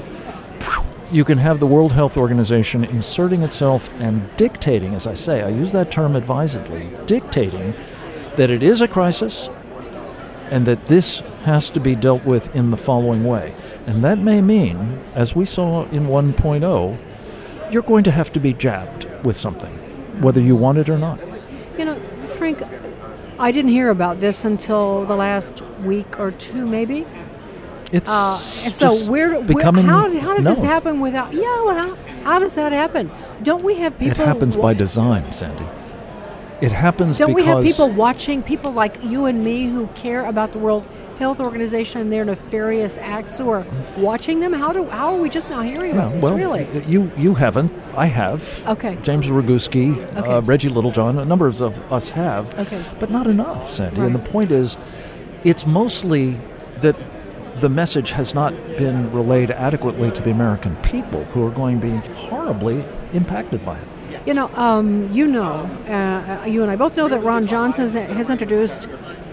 you 1.11 1.23
can 1.23 1.37
have 1.37 1.59
the 1.59 1.67
World 1.67 1.93
Health 1.93 2.17
Organization 2.17 2.83
inserting 2.83 3.41
itself 3.43 3.89
and 3.99 4.29
dictating, 4.35 4.93
as 4.93 5.07
I 5.07 5.13
say, 5.13 5.41
I 5.41 5.49
use 5.49 5.71
that 5.71 5.89
term 5.89 6.15
advisedly, 6.15 6.89
dictating 7.05 7.73
that 8.35 8.49
it 8.49 8.61
is 8.61 8.81
a 8.81 8.87
crisis 8.87 9.49
and 10.49 10.65
that 10.65 10.83
this 10.85 11.21
has 11.47 11.69
to 11.69 11.79
be 11.79 11.95
dealt 11.95 12.25
with 12.25 12.53
in 12.53 12.71
the 12.71 12.77
following 12.77 13.23
way. 13.23 13.55
And 13.87 14.03
that 14.03 14.19
may 14.19 14.41
mean, 14.41 15.01
as 15.15 15.33
we 15.33 15.45
saw 15.45 15.85
in 15.85 16.07
1.0, 16.07 16.97
you're 17.71 17.81
going 17.81 18.03
to 18.03 18.11
have 18.11 18.33
to 18.33 18.39
be 18.39 18.53
jabbed 18.53 19.07
with 19.25 19.37
something, 19.37 19.71
whether 20.21 20.41
you 20.41 20.57
want 20.57 20.77
it 20.77 20.89
or 20.89 20.97
not. 20.97 21.19
You 21.77 21.85
know, 21.85 21.95
Frank, 22.37 22.61
I 23.39 23.51
didn't 23.51 23.71
hear 23.71 23.89
about 23.89 24.19
this 24.19 24.43
until 24.43 25.05
the 25.05 25.15
last 25.15 25.61
week 25.83 26.19
or 26.19 26.31
two, 26.31 26.65
maybe. 26.67 27.05
It's 27.93 28.09
Uh, 28.09 28.35
so 28.37 28.93
where, 29.09 29.35
where 29.35 29.43
becoming 29.43 29.85
how, 29.85 30.09
did- 30.09 30.21
how 30.21 30.35
did 30.35 30.43
this 30.45 30.61
happen 30.61 30.99
without? 30.99 31.33
Yeah, 31.33 31.63
well, 31.63 31.79
how, 31.79 31.95
how 32.23 32.39
does 32.39 32.55
that 32.55 32.73
happen? 32.73 33.09
Don't 33.41 33.63
we 33.63 33.75
have 33.75 33.97
people? 33.97 34.19
It 34.21 34.27
happens 34.31 34.57
by 34.57 34.73
design, 34.73 35.31
Sandy. 35.31 35.63
It 36.59 36.73
happens 36.73 37.17
Don't 37.17 37.33
we 37.33 37.45
have 37.45 37.63
people 37.63 37.89
watching, 37.89 38.43
people 38.43 38.73
like 38.73 39.01
you 39.01 39.25
and 39.25 39.43
me 39.45 39.67
who 39.67 39.87
care 40.03 40.25
about 40.25 40.51
the 40.51 40.57
World 40.57 40.85
Health 41.19 41.39
Organization 41.39 42.01
and 42.01 42.11
their 42.11 42.23
nefarious 42.23 42.97
acts 42.99 43.39
are 43.39 43.65
watching 43.97 44.39
them? 44.39 44.53
How 44.53 44.71
do 44.71 44.85
how 44.85 45.15
are 45.15 45.21
we 45.21 45.29
just 45.29 45.49
now 45.49 45.61
hearing 45.61 45.95
Yeah, 45.95 46.01
about 46.01 46.13
this? 46.13 46.23
well, 46.23 46.35
really? 46.37 46.67
you 46.87 47.11
you 47.17 47.33
haven't. 47.35 47.71
I 47.95 48.05
have. 48.05 48.63
Okay. 48.67 48.97
James 49.01 49.25
Roguski, 49.25 49.97
Okay. 50.15 50.31
uh, 50.31 50.41
Reggie 50.41 50.69
Littlejohn, 50.69 51.17
a 51.17 51.25
number 51.25 51.47
of 51.47 51.61
us 51.91 52.09
have. 52.09 52.53
Okay. 52.59 52.81
But 52.99 53.09
not 53.09 53.25
enough, 53.25 53.71
Sandy. 53.71 54.01
And 54.01 54.13
the 54.13 54.19
point 54.19 54.51
is, 54.51 54.77
it's 55.43 55.65
mostly 55.65 56.39
that 56.81 56.95
the 57.59 57.69
message 57.69 58.11
has 58.11 58.35
not 58.35 58.53
been 58.77 59.11
relayed 59.11 59.49
adequately 59.49 60.11
to 60.11 60.21
the 60.21 60.29
American 60.29 60.75
people, 60.77 61.23
who 61.33 61.43
are 61.43 61.49
going 61.49 61.81
to 61.81 61.87
be 61.87 61.97
horribly 62.13 62.85
impacted 63.13 63.65
by 63.65 63.79
it. 63.79 63.87
You 64.27 64.35
know, 64.35 64.49
um, 64.55 65.11
you 65.11 65.25
know, 65.25 65.65
uh, 65.87 66.45
you 66.47 66.61
and 66.61 66.69
I 66.69 66.75
both 66.75 66.95
know 66.95 67.07
that 67.07 67.23
Ron 67.23 67.47
Johnson 67.47 67.83
has, 67.85 67.93
has 67.93 68.29
introduced 68.29 68.87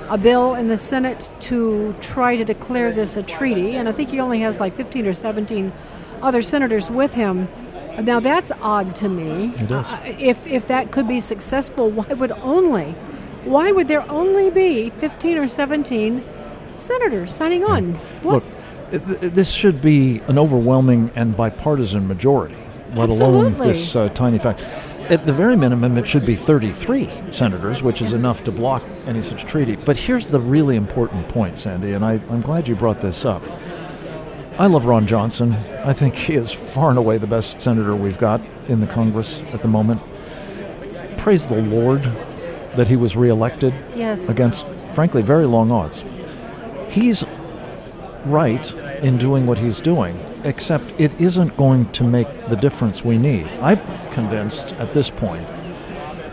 a 0.09 0.19
bill 0.19 0.55
in 0.55 0.69
the 0.69 0.79
Senate 0.79 1.31
to 1.41 1.95
try 2.01 2.37
to 2.37 2.45
declare 2.45 2.93
this 2.93 3.17
a 3.17 3.23
treaty, 3.23 3.77
and 3.77 3.89
I 3.89 3.93
think 3.93 4.11
he 4.11 4.21
only 4.21 4.41
has 4.41 4.61
like 4.61 4.75
15 4.75 5.07
or 5.07 5.13
17 5.13 5.73
other 6.23 6.43
senators 6.43 6.91
with 6.91 7.15
him. 7.15 7.49
Now 8.01 8.21
that's 8.21 8.51
odd 8.61 8.95
to 8.97 9.09
me. 9.09 9.55
It 9.57 9.71
is. 9.71 9.87
Uh, 9.87 10.01
if 10.19 10.47
if 10.47 10.67
that 10.67 10.91
could 10.91 11.07
be 11.07 11.21
successful, 11.21 11.91
why 11.91 12.13
would 12.13 12.33
only, 12.33 12.93
why 13.45 13.71
would 13.73 13.89
there 13.89 14.09
only 14.11 14.51
be 14.51 14.91
15 14.91 15.39
or 15.39 15.49
17 15.49 16.25
senators 16.77 17.33
signing 17.33 17.65
on? 17.65 17.95
What? 18.23 18.35
Look, 18.35 18.45
th- 18.91 19.21
th- 19.21 19.33
this 19.33 19.51
should 19.51 19.81
be 19.81 20.19
an 20.27 20.39
overwhelming 20.39 21.13
and 21.15 21.37
bipartisan 21.37 22.09
majority, 22.09 22.57
let 22.95 23.11
alone 23.11 23.59
this 23.59 23.95
uh, 23.95 24.09
tiny 24.09 24.41
fact. 24.41 24.61
At 25.11 25.27
the 25.27 25.33
very 25.35 25.55
minimum, 25.55 25.99
it 25.99 26.09
should 26.09 26.25
be 26.25 26.35
33 26.35 27.11
senators, 27.31 27.83
which 27.83 28.01
is 28.01 28.13
enough 28.13 28.43
to 28.45 28.53
block 28.53 28.83
any 29.07 29.21
such 29.21 29.45
treaty. 29.45 29.77
But 29.77 29.99
here's 29.99 30.29
the 30.29 30.41
really 30.41 30.77
important 30.77 31.29
point, 31.29 31.59
Sandy, 31.59 31.93
and 31.93 32.03
I, 32.05 32.15
I'm 32.31 32.41
glad 32.41 32.67
you 32.69 32.75
brought 32.75 33.03
this 33.03 33.25
up. 33.27 33.43
I 34.59 34.67
love 34.67 34.87
Ron 34.87 35.07
Johnson. 35.07 35.53
I 35.85 35.93
think 35.93 36.15
he 36.15 36.35
is 36.35 36.53
far 36.53 36.89
and 36.89 36.99
away 36.99 37.19
the 37.19 37.27
best 37.27 37.61
senator 37.61 37.95
we've 37.95 38.19
got 38.19 38.41
in 38.67 38.81
the 38.81 38.87
Congress 38.87 39.43
at 39.53 39.61
the 39.61 39.69
moment. 39.69 40.01
Praise 41.19 41.49
the 41.49 41.61
Lord 41.61 42.05
that 42.77 42.89
he 42.89 42.97
was 42.97 43.15
reelected 43.15 43.75
Yes. 43.95 44.29
against, 44.31 44.67
frankly, 44.95 45.21
very 45.21 45.45
long 45.47 45.71
odds. 45.71 46.03
He's 46.89 47.25
right 48.25 48.73
in 49.03 49.19
doing 49.19 49.47
what 49.47 49.59
he's 49.59 49.81
doing, 49.83 50.19
except 50.45 50.85
it 50.99 51.13
isn't 51.21 51.57
going 51.59 51.91
to 51.93 52.05
make 52.05 52.49
the 52.49 52.57
difference 52.57 53.05
we 53.05 53.19
need. 53.19 53.47
I'm 53.61 53.79
convinced 54.15 54.73
at 54.75 54.95
this 54.95 55.11
point, 55.11 55.47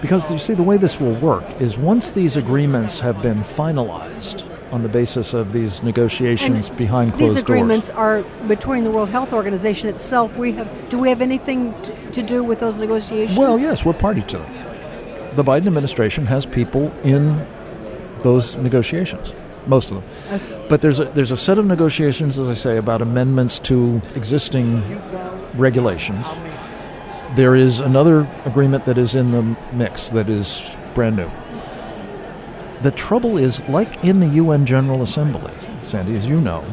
because 0.01 0.31
you 0.31 0.39
see, 0.39 0.53
the 0.53 0.63
way 0.63 0.77
this 0.77 1.00
will 1.00 1.15
work 1.15 1.43
is 1.59 1.77
once 1.77 2.11
these 2.11 2.38
agreements 2.38 3.00
have 3.01 3.21
been 3.21 3.41
finalized 3.41 4.47
on 4.71 4.83
the 4.83 4.89
basis 4.89 5.33
of 5.33 5.51
these 5.51 5.83
negotiations 5.83 6.69
behind 6.69 7.11
closed 7.11 7.19
doors. 7.19 7.33
These 7.35 7.41
agreements 7.43 7.88
doors. 7.89 7.97
are 8.00 8.47
between 8.47 8.85
the 8.85 8.91
World 8.91 9.09
Health 9.09 9.33
Organization 9.33 9.89
itself. 9.89 10.38
We 10.38 10.53
have. 10.53 10.89
Do 10.89 10.97
we 10.97 11.09
have 11.09 11.21
anything 11.21 11.73
t- 11.81 11.93
to 12.13 12.21
do 12.23 12.41
with 12.43 12.59
those 12.59 12.77
negotiations? 12.77 13.38
Well, 13.38 13.59
yes, 13.59 13.83
we're 13.83 13.93
party 13.93 14.21
to 14.21 14.38
them. 14.38 15.35
The 15.35 15.43
Biden 15.43 15.67
administration 15.67 16.25
has 16.27 16.45
people 16.45 16.91
in 17.03 17.45
those 18.19 18.55
negotiations, 18.55 19.33
most 19.65 19.91
of 19.91 19.97
them. 19.97 20.67
But 20.69 20.81
there's 20.81 21.00
a, 21.00 21.05
there's 21.05 21.31
a 21.31 21.38
set 21.38 21.59
of 21.59 21.65
negotiations, 21.65 22.39
as 22.39 22.50
I 22.50 22.53
say, 22.53 22.77
about 22.77 23.01
amendments 23.01 23.59
to 23.59 24.01
existing 24.15 24.81
regulations. 25.55 26.25
There 27.35 27.55
is 27.55 27.79
another 27.79 28.27
agreement 28.45 28.83
that 28.85 28.97
is 28.97 29.15
in 29.15 29.31
the 29.31 29.57
mix 29.73 30.09
that 30.09 30.29
is 30.29 30.61
brand 30.93 31.15
new. 31.15 31.29
The 32.81 32.91
trouble 32.91 33.38
is, 33.38 33.61
like 33.69 34.03
in 34.03 34.19
the 34.19 34.27
UN 34.27 34.65
General 34.65 35.01
Assembly, 35.01 35.53
Sandy, 35.85 36.15
as 36.17 36.27
you 36.27 36.41
know, 36.41 36.65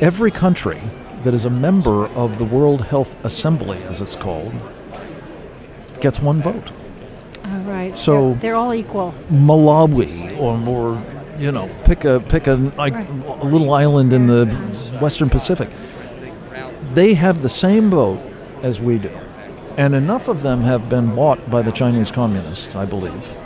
every 0.00 0.30
country 0.30 0.80
that 1.24 1.34
is 1.34 1.44
a 1.44 1.50
member 1.50 2.06
of 2.08 2.38
the 2.38 2.44
World 2.44 2.82
Health 2.82 3.16
Assembly, 3.24 3.78
as 3.84 4.00
it's 4.00 4.14
called, 4.14 4.52
gets 6.00 6.20
one 6.20 6.40
vote. 6.40 6.70
All 7.46 7.58
right. 7.60 7.96
So- 7.98 8.30
they're, 8.32 8.40
they're 8.40 8.54
all 8.54 8.74
equal. 8.74 9.14
Malawi 9.30 10.38
or, 10.38 10.56
or 10.68 11.02
you 11.38 11.50
know, 11.50 11.68
pick 11.84 12.04
a 12.04 12.20
pick 12.20 12.46
a, 12.46 12.54
like, 12.76 12.94
a 12.94 13.44
little 13.44 13.72
island 13.72 14.12
in 14.12 14.26
the 14.26 14.46
Western 15.00 15.30
Pacific. 15.30 15.70
They 16.92 17.14
have 17.14 17.40
the 17.42 17.48
same 17.48 17.90
vote 17.90 18.20
as 18.62 18.80
we 18.80 18.98
do, 18.98 19.10
and 19.76 19.94
enough 19.94 20.28
of 20.28 20.42
them 20.42 20.62
have 20.62 20.88
been 20.88 21.14
bought 21.14 21.50
by 21.50 21.62
the 21.62 21.72
Chinese 21.72 22.10
communists, 22.10 22.76
I 22.76 22.84
believe, 22.84 23.36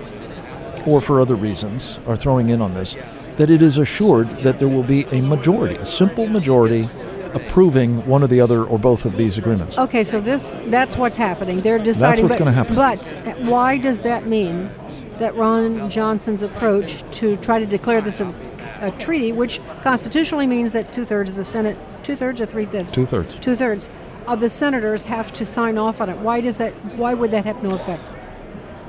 or 0.87 1.01
for 1.01 1.21
other 1.21 1.35
reasons, 1.35 1.99
are 2.07 2.17
throwing 2.17 2.49
in 2.49 2.61
on 2.61 2.75
this, 2.75 2.97
that 3.37 3.51
it 3.51 3.63
is 3.63 3.79
assured 3.79 4.31
that 4.41 4.59
there 4.59 4.69
will 4.69 4.83
be 4.83 5.05
a 5.07 5.21
majority, 5.21 5.77
a 5.77 5.87
simple 5.87 6.27
majority, 6.27 6.89
approving 7.35 8.07
one 8.07 8.23
or 8.23 8.29
the 8.29 8.41
other 8.41 8.65
or 8.65 8.79
both 8.79 9.05
of 9.05 9.17
these 9.17 9.37
agreements. 9.39 9.77
Okay, 9.77 10.05
so 10.05 10.21
this 10.21 10.57
that's 10.67 10.97
what's 10.97 11.17
happening. 11.17 11.61
They're 11.63 11.81
deciding. 11.81 12.23
That's 12.23 12.23
what's 12.23 12.35
but- 12.35 12.39
gonna 12.39 12.53
happen. 12.53 12.77
But 12.77 13.41
why 13.43 13.77
does 13.79 14.03
that 14.03 14.27
mean 14.27 14.71
that 15.19 15.35
Ron 15.37 15.91
Johnson's 15.91 16.43
approach 16.45 17.03
to 17.19 17.37
try 17.37 17.59
to 17.59 17.67
declare 17.67 18.01
this 18.01 18.21
a, 18.21 18.33
a 18.81 18.91
treaty, 18.93 19.33
which 19.33 19.61
constitutionally 19.83 20.47
means 20.47 20.73
that 20.73 20.93
two 20.93 21.05
thirds 21.05 21.31
of 21.31 21.37
the 21.37 21.45
Senate, 21.45 21.77
two 22.05 22.15
thirds 22.17 22.41
or 22.41 22.47
three 22.47 22.67
fifths, 22.67 22.93
Two-thirds. 22.93 23.35
two 23.37 23.55
thirds 23.57 23.89
of 24.27 24.41
the 24.41 24.49
senators 24.49 25.07
have 25.07 25.33
to 25.35 25.45
sign 25.45 25.79
off 25.79 26.01
on 26.01 26.09
it? 26.09 26.19
Why 26.19 26.41
does 26.41 26.59
that? 26.59 26.73
Why 26.97 27.15
would 27.15 27.31
that 27.31 27.45
have 27.45 27.63
no 27.63 27.71
effect? 27.71 28.03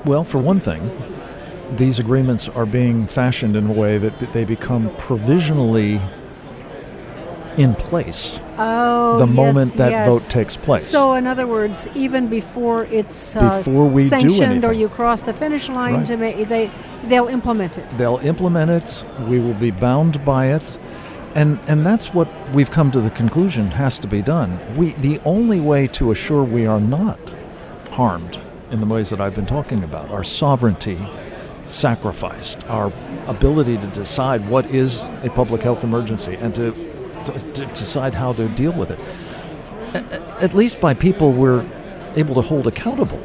Well, 0.05 0.23
for 0.23 0.37
one 0.37 0.59
thing, 0.59 0.91
these 1.75 1.97
agreements 1.99 2.47
are 2.49 2.65
being 2.65 3.07
fashioned 3.07 3.55
in 3.55 3.67
a 3.67 3.73
way 3.73 3.97
that 3.97 4.33
they 4.33 4.45
become 4.45 4.95
provisionally 4.97 5.99
in 7.57 7.73
place 7.73 8.39
Oh, 8.57 9.17
the 9.17 9.25
yes, 9.27 9.35
moment 9.35 9.73
that 9.73 9.91
yes. 9.91 10.09
vote 10.09 10.31
takes 10.33 10.57
place. 10.57 10.85
So, 10.85 11.13
in 11.13 11.25
other 11.25 11.47
words, 11.47 11.87
even 11.95 12.27
before 12.27 12.83
it's 12.85 13.35
uh, 13.35 13.57
Before 13.57 13.87
we 13.87 14.03
sanctioned 14.03 14.63
or 14.63 14.73
you 14.73 14.89
cross 14.89 15.21
the 15.21 15.33
finish 15.33 15.69
line 15.69 15.95
Right. 15.95 16.05
to 16.05 16.17
make 16.17 16.47
they 16.47 16.69
they'll 17.05 17.27
implement 17.27 17.77
it. 17.77 17.89
They'll 17.91 18.17
implement 18.19 18.71
it. 18.71 19.05
We 19.27 19.39
will 19.39 19.53
be 19.53 19.71
bound 19.71 20.23
by 20.25 20.47
it. 20.47 20.63
And, 21.35 21.59
and 21.67 21.85
that's 21.85 22.13
what 22.13 22.29
we've 22.51 22.71
come 22.71 22.91
to 22.91 23.01
the 23.01 23.09
conclusion 23.09 23.71
has 23.71 23.99
to 23.99 24.07
be 24.07 24.21
done. 24.21 24.57
We, 24.77 24.93
the 24.93 25.19
only 25.25 25.59
way 25.59 25.87
to 25.89 26.11
assure 26.11 26.43
we 26.43 26.65
are 26.65 26.79
not 26.79 27.19
harmed 27.91 28.39
in 28.71 28.79
the 28.79 28.85
ways 28.85 29.09
that 29.09 29.19
I've 29.19 29.35
been 29.35 29.45
talking 29.45 29.83
about, 29.83 30.09
our 30.11 30.23
sovereignty 30.23 30.97
sacrificed, 31.65 32.63
our 32.69 32.91
ability 33.27 33.77
to 33.77 33.87
decide 33.87 34.47
what 34.49 34.65
is 34.67 35.01
a 35.23 35.29
public 35.33 35.61
health 35.61 35.83
emergency 35.83 36.35
and 36.35 36.53
to, 36.55 36.71
to, 37.25 37.39
to 37.53 37.65
decide 37.67 38.13
how 38.13 38.33
to 38.33 38.47
deal 38.49 38.71
with 38.71 38.91
it, 38.91 38.99
A- 39.93 40.43
at 40.43 40.53
least 40.53 40.79
by 40.79 40.93
people 40.93 41.33
we're 41.33 41.65
able 42.15 42.35
to 42.35 42.41
hold 42.41 42.65
accountable. 42.67 43.21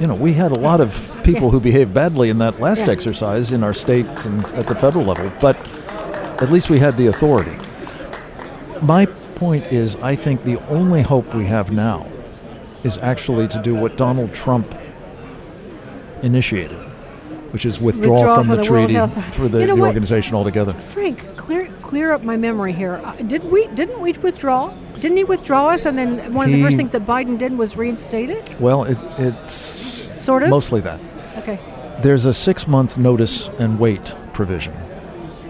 You 0.00 0.06
know, 0.06 0.14
we 0.14 0.32
had 0.34 0.52
a 0.52 0.58
lot 0.58 0.80
of 0.80 1.16
people 1.22 1.44
Yeah. 1.44 1.50
who 1.50 1.60
behaved 1.60 1.94
badly 1.94 2.28
in 2.28 2.38
that 2.38 2.60
last 2.60 2.86
Yeah. 2.86 2.92
exercise 2.92 3.52
in 3.52 3.62
our 3.62 3.72
states 3.72 4.26
and 4.26 4.44
at 4.52 4.66
the 4.66 4.74
federal 4.74 5.04
level, 5.04 5.30
but 5.40 5.56
at 6.40 6.50
least 6.50 6.70
we 6.70 6.78
had 6.78 6.96
the 6.96 7.06
authority. 7.06 7.56
My 8.82 9.06
point 9.36 9.64
is, 9.72 9.96
I 9.96 10.16
think 10.16 10.42
the 10.42 10.58
only 10.68 11.02
hope 11.02 11.34
we 11.34 11.46
have 11.46 11.70
now 11.70 12.06
is 12.84 12.98
actually 12.98 13.48
to 13.48 13.62
do 13.62 13.74
what 13.74 13.96
Donald 13.96 14.32
Trump 14.34 14.74
initiated, 16.22 16.78
which 17.52 17.66
is 17.66 17.80
withdraw, 17.80 18.12
Withdraw 18.12 18.36
from 18.36 18.46
from 18.46 18.56
the, 18.56 18.62
the 18.62 18.68
treaty 18.68 18.94
for 19.32 19.48
the, 19.48 19.60
You 19.60 19.66
know 19.66 19.76
the 19.76 19.82
organization 19.82 20.34
altogether. 20.34 20.72
Frank, 20.74 21.36
clear 21.36 21.66
clear 21.82 22.12
up 22.12 22.22
my 22.22 22.36
memory 22.36 22.72
here. 22.72 22.96
Uh, 22.96 23.12
did 23.16 23.44
we 23.44 23.66
didn't 23.68 24.00
we 24.00 24.12
withdraw? 24.12 24.74
Didn't 25.00 25.16
he 25.16 25.24
withdraw 25.24 25.68
us? 25.68 25.84
And 25.86 25.96
then 25.96 26.32
one 26.32 26.46
of 26.46 26.52
the 26.52 26.62
first 26.62 26.76
things 26.76 26.90
that 26.92 27.06
Biden 27.06 27.38
did 27.38 27.56
was 27.56 27.76
reinstate 27.76 28.30
it. 28.30 28.58
Well, 28.60 28.84
it, 28.84 28.98
it's 29.18 30.10
Sort 30.22 30.42
of? 30.42 30.48
mostly 30.48 30.80
that. 30.80 31.00
Okay. 31.38 31.58
There's 32.02 32.24
a 32.24 32.32
six 32.34 32.66
month 32.66 32.98
notice 32.98 33.48
and 33.58 33.78
wait 33.78 34.14
provision. 34.32 34.74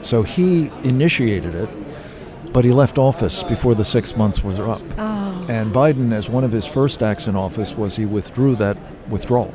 So 0.06 0.22
he 0.22 0.70
initiated 0.84 1.56
it, 1.56 1.68
but 2.52 2.64
he 2.64 2.70
left 2.70 2.96
office 2.96 3.42
before 3.42 3.74
the 3.74 3.84
six 3.84 4.16
months 4.16 4.44
was 4.44 4.60
up. 4.60 4.80
Oh. 4.96 5.46
And 5.48 5.74
Biden, 5.74 6.12
as 6.12 6.28
one 6.28 6.44
of 6.44 6.52
his 6.52 6.64
first 6.64 7.02
acts 7.02 7.26
in 7.26 7.34
office, 7.34 7.74
was 7.74 7.96
he 7.96 8.04
withdrew 8.06 8.54
that 8.56 8.76
withdrawal. 9.08 9.52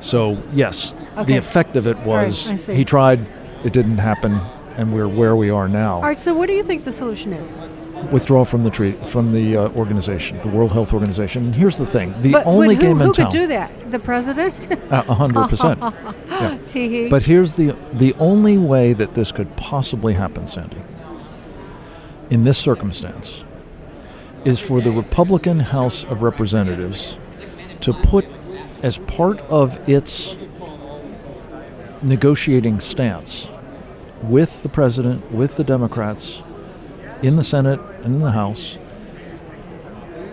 So, 0.00 0.42
yes, 0.52 0.94
Okay. 1.16 1.24
the 1.24 1.36
effect 1.36 1.76
of 1.76 1.86
it 1.86 1.96
was 2.00 2.50
see. 2.60 2.74
he 2.74 2.84
tried, 2.84 3.24
it 3.64 3.72
didn't 3.72 3.98
happen, 3.98 4.40
and 4.76 4.92
we're 4.92 5.06
where 5.06 5.36
we 5.36 5.48
are 5.48 5.68
now. 5.68 5.96
All 5.96 6.02
right. 6.02 6.18
So, 6.18 6.34
what 6.34 6.48
do 6.48 6.54
you 6.54 6.64
think 6.64 6.82
the 6.82 6.92
solution 6.92 7.32
is? 7.32 7.62
Withdraw 8.10 8.44
from 8.44 8.62
the 8.62 8.70
treat, 8.70 9.06
from 9.06 9.32
the 9.32 9.56
uh, 9.56 9.68
organization, 9.70 10.38
the 10.42 10.48
World 10.48 10.72
Health 10.72 10.92
Organization. 10.92 11.44
And 11.44 11.54
here's 11.54 11.78
the 11.78 11.86
thing: 11.86 12.20
the 12.20 12.32
but 12.32 12.46
only 12.46 12.74
who, 12.74 12.80
game 12.80 12.98
who 12.98 13.04
in 13.04 13.12
could 13.12 13.28
do 13.28 13.46
that? 13.46 13.90
The 13.90 13.98
president? 13.98 14.68
A 14.90 15.14
hundred 15.14 15.48
percent. 15.48 15.80
But 17.10 17.22
here's 17.24 17.54
the 17.54 17.76
the 17.92 18.14
only 18.14 18.58
way 18.58 18.92
that 18.94 19.14
this 19.14 19.30
could 19.30 19.56
possibly 19.56 20.14
happen, 20.14 20.48
Sandy, 20.48 20.78
in 22.30 22.44
this 22.44 22.58
circumstance, 22.58 23.44
is 24.44 24.58
for 24.58 24.80
the 24.80 24.90
Republican 24.90 25.60
House 25.60 26.04
of 26.04 26.22
Representatives 26.22 27.16
to 27.80 27.92
put 27.92 28.26
as 28.82 28.98
part 28.98 29.40
of 29.42 29.88
its 29.88 30.34
negotiating 32.02 32.80
stance 32.80 33.48
with 34.22 34.62
the 34.62 34.68
president, 34.68 35.30
with 35.32 35.56
the 35.56 35.64
Democrats, 35.64 36.42
in 37.22 37.36
the 37.36 37.44
Senate 37.44 37.80
and 38.02 38.16
in 38.16 38.20
the 38.20 38.32
House, 38.32 38.78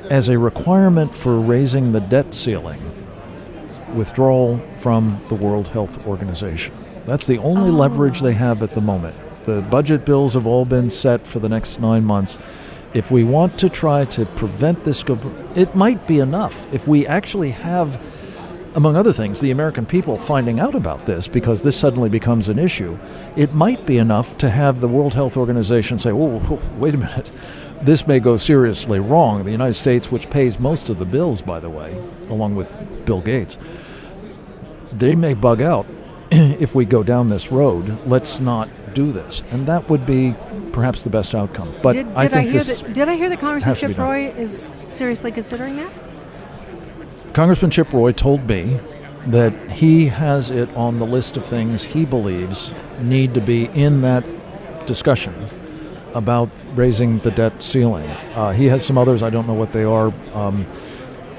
as 0.09 0.27
a 0.27 0.37
requirement 0.39 1.15
for 1.15 1.39
raising 1.39 1.91
the 1.91 1.99
debt 1.99 2.33
ceiling 2.33 2.81
withdrawal 3.93 4.59
from 4.77 5.23
the 5.29 5.35
World 5.35 5.69
Health 5.69 6.05
Organization. 6.05 6.73
That's 7.05 7.27
the 7.27 7.37
only 7.39 7.69
oh, 7.69 7.73
leverage 7.73 8.21
they 8.21 8.33
have 8.33 8.61
at 8.61 8.73
the 8.73 8.81
moment. 8.81 9.15
The 9.45 9.61
budget 9.61 10.05
bills 10.05 10.33
have 10.33 10.45
all 10.45 10.65
been 10.65 10.89
set 10.89 11.25
for 11.25 11.39
the 11.39 11.49
next 11.49 11.79
nine 11.79 12.05
months. 12.05 12.37
If 12.93 13.11
we 13.11 13.23
want 13.23 13.57
to 13.59 13.69
try 13.69 14.05
to 14.05 14.25
prevent 14.25 14.83
this, 14.83 15.03
it 15.55 15.75
might 15.75 16.07
be 16.07 16.19
enough 16.19 16.71
if 16.73 16.87
we 16.87 17.05
actually 17.05 17.51
have, 17.51 18.01
among 18.75 18.95
other 18.95 19.13
things, 19.13 19.39
the 19.39 19.51
American 19.51 19.85
people 19.85 20.17
finding 20.17 20.59
out 20.59 20.75
about 20.75 21.05
this 21.05 21.27
because 21.27 21.61
this 21.61 21.75
suddenly 21.75 22.09
becomes 22.09 22.49
an 22.49 22.59
issue. 22.59 22.97
It 23.35 23.53
might 23.53 23.85
be 23.85 23.97
enough 23.97 24.37
to 24.39 24.49
have 24.49 24.79
the 24.79 24.87
World 24.87 25.13
Health 25.13 25.37
Organization 25.37 25.99
say, 25.99 26.11
"Whoa, 26.11 26.39
whoa, 26.39 26.59
wait 26.77 26.95
a 26.95 26.97
minute." 26.97 27.31
This 27.81 28.05
may 28.05 28.19
go 28.19 28.35
seriously 28.37 28.99
wrong. 28.99 29.43
The 29.45 29.51
United 29.51 29.75
States, 29.75 30.11
which 30.11 30.29
pays 30.29 30.59
most 30.59 30.89
of 30.89 30.99
the 30.99 31.05
bills, 31.05 31.41
by 31.41 31.59
the 31.59 31.69
way, 31.69 31.97
along 32.29 32.55
with 32.55 33.05
Bill 33.05 33.21
Gates, 33.21 33.57
they 34.91 35.15
may 35.15 35.33
bug 35.33 35.61
out 35.61 35.85
if 36.31 36.75
we 36.75 36.85
go 36.85 37.03
down 37.03 37.29
this 37.29 37.51
road. 37.51 37.97
Let's 38.05 38.39
not 38.39 38.69
do 38.93 39.11
this, 39.11 39.43
and 39.51 39.67
that 39.67 39.89
would 39.89 40.05
be 40.05 40.35
perhaps 40.71 41.03
the 41.03 41.09
best 41.09 41.33
outcome. 41.33 41.73
But 41.81 41.93
did, 41.93 42.07
did 42.07 42.17
I 42.17 42.27
think 42.27 42.51
hear 42.51 42.63
this 42.63 42.81
that? 42.81 42.93
Did 42.93 43.09
I 43.09 43.15
hear 43.15 43.29
that 43.29 43.39
Congressman 43.39 43.75
Chip. 43.75 43.97
Roy 43.97 44.29
is 44.31 44.71
seriously 44.87 45.31
considering 45.31 45.77
that? 45.77 45.91
Congressman 47.33 47.69
Chip 47.71 47.93
Roy 47.93 48.11
told 48.11 48.47
me 48.47 48.79
that 49.27 49.71
he 49.71 50.07
has 50.07 50.49
it 50.49 50.73
on 50.75 50.99
the 50.99 51.05
list 51.05 51.37
of 51.37 51.45
things 51.45 51.83
he 51.83 52.05
believes 52.05 52.73
need 52.99 53.33
to 53.35 53.41
be 53.41 53.65
in 53.65 54.01
that 54.01 54.25
discussion 54.87 55.47
about 56.15 56.49
raising 56.73 57.19
the 57.19 57.29
debt 57.29 57.61
ceiling. 57.61 58.09
Uh, 58.09 58.51
he 58.51 58.65
has 58.65 58.83
some 58.83 58.97
others. 58.97 59.21
I 59.21 59.29
don't 59.29 59.45
know 59.45 59.53
what 59.53 59.73
they 59.73 59.83
are. 59.83 60.11
Um, 60.33 60.65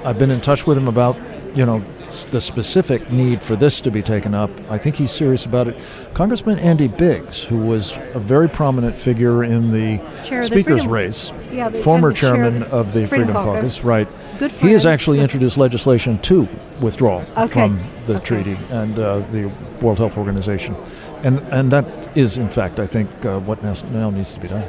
I've 0.04 0.18
been 0.18 0.30
in 0.30 0.40
touch 0.40 0.66
with 0.66 0.78
him 0.78 0.86
about, 0.86 1.16
you 1.54 1.66
know, 1.66 1.82
the 2.30 2.40
specific 2.40 3.10
need 3.10 3.42
for 3.42 3.56
this 3.56 3.80
to 3.82 3.90
be 3.90 4.02
taken 4.02 4.34
up. 4.34 4.50
I 4.70 4.78
think 4.78 4.96
he's 4.96 5.10
serious 5.10 5.44
about 5.44 5.68
it. 5.68 5.80
Congressman 6.14 6.58
Andy 6.58 6.88
Biggs, 6.88 7.42
who 7.42 7.58
was 7.58 7.92
a 8.14 8.18
very 8.18 8.48
prominent 8.48 8.96
figure 8.98 9.42
in 9.44 9.72
the 9.72 9.98
Chair 10.24 10.40
of 10.40 10.44
the 10.48 10.54
speaker's 10.54 10.86
race, 10.86 11.32
Yeah, 11.52 11.68
the- 11.68 11.78
former 11.78 12.08
the 12.10 12.14
chair 12.14 12.30
of 12.34 12.36
chairman 12.36 12.60
the 12.60 12.70
of 12.70 12.92
the 12.92 13.06
Freedom 13.06 13.26
Freedom, 13.28 13.32
Caucus. 13.44 13.54
Caucus, 13.76 13.84
right? 13.84 14.08
Good 14.38 14.52
He 14.52 14.72
has 14.72 14.86
actually 14.86 15.20
introduced 15.20 15.56
legislation 15.58 16.18
to 16.22 16.48
withdraw 16.80 17.22
Okay. 17.36 17.48
from 17.48 17.80
the 18.06 18.16
Okay. 18.16 18.24
treaty 18.24 18.58
and 18.70 18.98
uh, 18.98 19.20
the 19.32 19.50
World 19.80 19.98
Health 19.98 20.16
Organization, 20.16 20.74
and 21.22 21.40
and 21.50 21.70
that 21.70 21.84
is, 22.14 22.36
in 22.38 22.48
fact, 22.48 22.78
I 22.80 22.86
think, 22.86 23.08
uh, 23.24 23.38
what 23.40 23.62
now, 23.62 23.74
now 23.92 24.10
needs 24.10 24.32
to 24.34 24.40
be 24.40 24.48
done. 24.48 24.64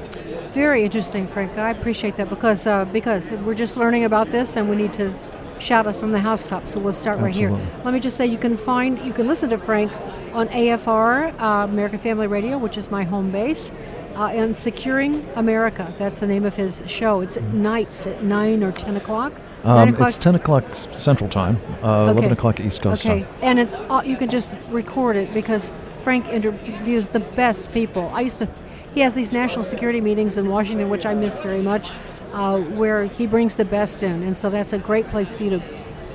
Very 0.52 0.84
interesting, 0.84 1.28
Frank. 1.28 1.58
I 1.58 1.72
appreciate 1.72 2.18
that 2.18 2.30
because 2.30 2.68
uh, 2.68 2.86
because 2.86 3.32
we're 3.46 3.54
just 3.56 3.78
learning 3.78 4.04
about 4.04 4.32
this 4.32 4.56
and 4.58 4.70
we 4.70 4.76
need 4.76 4.94
to 4.94 5.14
shout 5.62 5.88
it 5.88 5.96
from 5.96 6.12
the 6.12 6.20
housetop. 6.20 6.68
So 6.68 6.80
we'll 6.80 6.94
start 6.94 7.20
right 7.20 7.34
here. 7.36 7.52
Let 7.84 7.94
me 7.94 8.00
just 8.00 8.18
say 8.18 8.26
you 8.26 8.38
can 8.38 8.58
find 8.58 9.00
you 9.06 9.14
can 9.14 9.28
listen 9.28 9.50
to 9.52 9.58
Frank 9.58 9.92
on 10.34 10.48
AFR 10.50 11.40
uh, 11.40 11.66
American 11.70 12.00
Family 12.00 12.28
Radio, 12.28 12.58
which 12.58 12.78
is 12.78 12.90
my 12.92 13.04
home 13.04 13.32
base, 13.32 13.72
uh, 14.16 14.26
and 14.26 14.56
Securing 14.56 15.28
America. 15.36 15.94
That's 15.98 16.20
the 16.20 16.28
name 16.28 16.46
of 16.46 16.56
his 16.56 16.84
show. 16.88 17.22
It's 17.22 17.38
at 17.38 17.44
nights 17.54 18.08
at 18.08 18.24
nine 18.24 18.64
or 18.64 18.72
ten 18.72 18.98
o'clock. 18.98 19.40
Um, 19.64 19.96
it's 20.00 20.18
10 20.18 20.34
o'clock 20.34 20.64
Central 20.74 21.30
Time, 21.30 21.58
uh, 21.84 22.10
11 22.10 22.32
o'clock 22.32 22.60
East 22.60 22.82
Coast 22.82 23.06
Okay, 23.06 23.22
time. 23.22 23.34
and 23.44 23.60
it's 23.60 23.76
uh, 23.76 24.02
you 24.04 24.18
can 24.18 24.28
just 24.28 24.56
record 24.70 25.16
it 25.16 25.32
because 25.36 25.72
Frank 26.00 26.28
interviews 26.30 27.10
the 27.10 27.20
best 27.20 27.72
people. 27.72 28.10
I 28.12 28.22
used 28.22 28.40
to. 28.40 28.48
He 28.96 29.02
has 29.02 29.14
these 29.14 29.32
national 29.32 29.64
security 29.64 30.02
meetings 30.02 30.36
in 30.38 30.50
Washington, 30.50 30.90
which 30.90 31.06
I 31.06 31.14
miss 31.14 31.38
very 31.38 31.62
much, 31.62 31.92
uh, 32.34 32.60
where 32.60 33.06
he 33.06 33.28
brings 33.28 33.56
the 33.56 33.66
best 33.66 34.04
in, 34.04 34.24
and 34.24 34.36
so 34.36 34.50
that's 34.50 34.74
a 34.74 34.80
great 34.80 35.08
place 35.10 35.36
for 35.36 35.44
you 35.44 35.52
to 35.52 35.60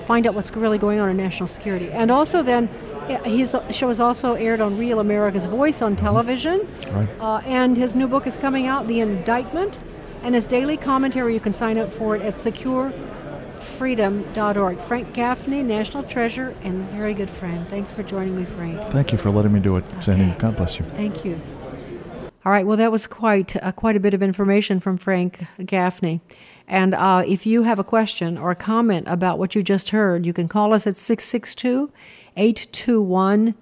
find 0.06 0.26
out 0.26 0.34
what's 0.34 0.50
really 0.52 0.78
going 0.78 1.00
on 1.00 1.10
in 1.10 1.16
national 1.16 1.48
security. 1.48 1.90
And 1.90 2.10
also, 2.10 2.42
then 2.42 2.68
his 3.24 3.56
show 3.70 3.88
is 3.90 4.00
also 4.00 4.34
aired 4.34 4.60
on 4.60 4.76
Real 4.78 5.00
America's 5.00 5.46
Voice 5.46 5.82
on 5.82 5.96
television. 5.96 6.66
Right. 6.90 7.08
Uh, 7.20 7.42
and 7.44 7.76
his 7.76 7.94
new 7.94 8.08
book 8.08 8.26
is 8.26 8.38
coming 8.38 8.66
out, 8.66 8.86
The 8.86 9.00
Indictment. 9.00 9.78
And 10.22 10.34
his 10.34 10.46
daily 10.46 10.78
commentary, 10.78 11.34
you 11.34 11.40
can 11.40 11.52
sign 11.54 11.78
up 11.78 11.90
for 11.92 12.16
it 12.16 12.22
at 12.22 12.34
securefreedom.org. 12.34 14.80
Frank 14.80 15.12
Gaffney, 15.12 15.62
National 15.62 16.02
Treasure, 16.02 16.56
and 16.62 16.82
very 16.82 17.14
good 17.14 17.30
friend. 17.30 17.68
Thanks 17.68 17.92
for 17.92 18.02
joining 18.02 18.36
me, 18.36 18.44
Frank. 18.44 18.90
Thank 18.90 19.12
you 19.12 19.18
for 19.18 19.30
letting 19.30 19.52
me 19.52 19.60
do 19.60 19.76
it, 19.76 19.84
Sandy. 20.00 20.34
God 20.38 20.56
bless 20.56 20.78
you. 20.78 20.84
Thank 20.86 21.24
you. 21.24 21.40
All 22.46 22.52
right. 22.52 22.64
Well, 22.64 22.76
that 22.76 22.92
was 22.92 23.08
quite 23.08 23.60
uh, 23.60 23.72
quite 23.72 23.96
a 23.96 24.00
bit 24.00 24.14
of 24.14 24.22
information 24.22 24.78
from 24.78 24.98
Frank 24.98 25.44
Gaffney. 25.64 26.20
And 26.68 26.94
uh, 26.94 27.24
if 27.26 27.44
you 27.44 27.64
have 27.64 27.80
a 27.80 27.84
question 27.84 28.38
or 28.38 28.52
a 28.52 28.54
comment 28.54 29.08
about 29.08 29.40
what 29.40 29.56
you 29.56 29.64
just 29.64 29.90
heard, 29.90 30.24
you 30.24 30.32
can 30.32 30.46
call 30.46 30.72
us 30.72 30.86
at 30.86 30.96
662 30.96 31.90
821 32.36 33.56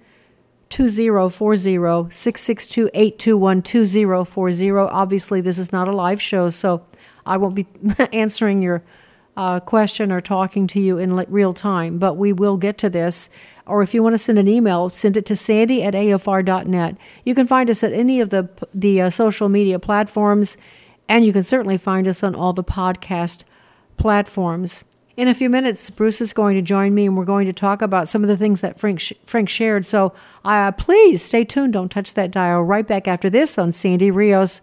2040 0.68 2.12
662 2.12 2.90
821 2.92 3.62
2040. 3.62 4.70
Obviously, 4.70 5.40
this 5.40 5.56
is 5.56 5.72
not 5.72 5.88
a 5.88 5.92
live 5.92 6.20
show, 6.20 6.50
so 6.50 6.84
I 7.24 7.38
won't 7.38 7.54
be 7.54 7.66
answering 8.12 8.60
your 8.60 8.82
uh, 9.36 9.60
question 9.60 10.12
or 10.12 10.20
talking 10.20 10.66
to 10.68 10.80
you 10.80 10.98
in 10.98 11.14
real 11.28 11.52
time, 11.52 11.98
but 11.98 12.14
we 12.14 12.32
will 12.32 12.56
get 12.56 12.78
to 12.78 12.90
this. 12.90 13.28
Or 13.66 13.82
if 13.82 13.94
you 13.94 14.02
want 14.02 14.14
to 14.14 14.18
send 14.18 14.38
an 14.38 14.48
email, 14.48 14.90
send 14.90 15.16
it 15.16 15.26
to 15.26 15.36
sandy 15.36 15.82
at 15.82 15.94
afr.net. 15.94 16.96
You 17.24 17.34
can 17.34 17.46
find 17.46 17.68
us 17.70 17.82
at 17.82 17.92
any 17.92 18.20
of 18.20 18.30
the, 18.30 18.48
the 18.72 19.00
uh, 19.00 19.10
social 19.10 19.48
media 19.48 19.78
platforms, 19.78 20.56
and 21.08 21.24
you 21.24 21.32
can 21.32 21.42
certainly 21.42 21.78
find 21.78 22.06
us 22.06 22.22
on 22.22 22.34
all 22.34 22.52
the 22.52 22.64
podcast 22.64 23.44
platforms. 23.96 24.84
In 25.16 25.28
a 25.28 25.34
few 25.34 25.48
minutes, 25.48 25.90
Bruce 25.90 26.20
is 26.20 26.32
going 26.32 26.56
to 26.56 26.62
join 26.62 26.94
me, 26.94 27.06
and 27.06 27.16
we're 27.16 27.24
going 27.24 27.46
to 27.46 27.52
talk 27.52 27.82
about 27.82 28.08
some 28.08 28.22
of 28.22 28.28
the 28.28 28.36
things 28.36 28.60
that 28.62 28.80
Frank, 28.80 28.98
sh- 28.98 29.12
Frank 29.24 29.48
shared. 29.48 29.86
So 29.86 30.12
uh, 30.44 30.72
please 30.72 31.22
stay 31.22 31.44
tuned. 31.44 31.74
Don't 31.74 31.88
touch 31.88 32.14
that 32.14 32.32
dial. 32.32 32.62
Right 32.62 32.86
back 32.86 33.06
after 33.06 33.30
this 33.30 33.56
on 33.56 33.70
Sandy 33.70 34.10
Rios 34.10 34.60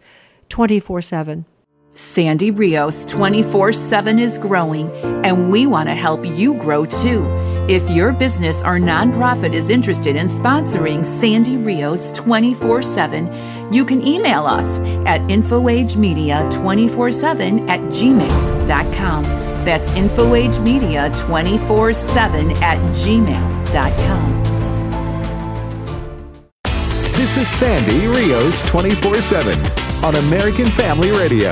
24 0.50 1.02
7. 1.02 1.46
Sandy 1.94 2.52
Rios 2.52 3.04
24 3.06 3.74
7 3.74 4.18
is 4.18 4.38
growing, 4.38 4.90
and 5.26 5.52
we 5.52 5.66
want 5.66 5.90
to 5.90 5.96
help 5.96 6.26
you 6.26 6.54
grow 6.56 6.86
too. 6.86 7.26
If 7.68 7.90
your 7.90 8.14
business 8.14 8.64
or 8.64 8.78
nonprofit 8.78 9.54
is 9.54 9.70
interested 9.70 10.16
in 10.16 10.28
sponsoring 10.28 11.04
Sandy 11.04 11.58
Rios 11.58 12.14
24 12.14 12.82
7, 12.82 13.74
you 13.74 13.84
can 13.84 14.08
email 14.08 14.46
us 14.46 14.80
at 15.06 15.20
infoagemedia247 15.22 17.70
at 17.70 17.82
gmail.com. 17.82 19.24
That's 19.66 19.90
infoagemedia247 19.90 22.62
at 22.62 22.78
gmail.com. 22.94 24.42
This 27.14 27.36
is 27.38 27.50
Sandy 27.50 28.08
Rios 28.08 28.64
24 28.64 29.22
7 29.22 29.91
on 30.04 30.16
American 30.16 30.70
Family 30.72 31.12
Radio. 31.12 31.52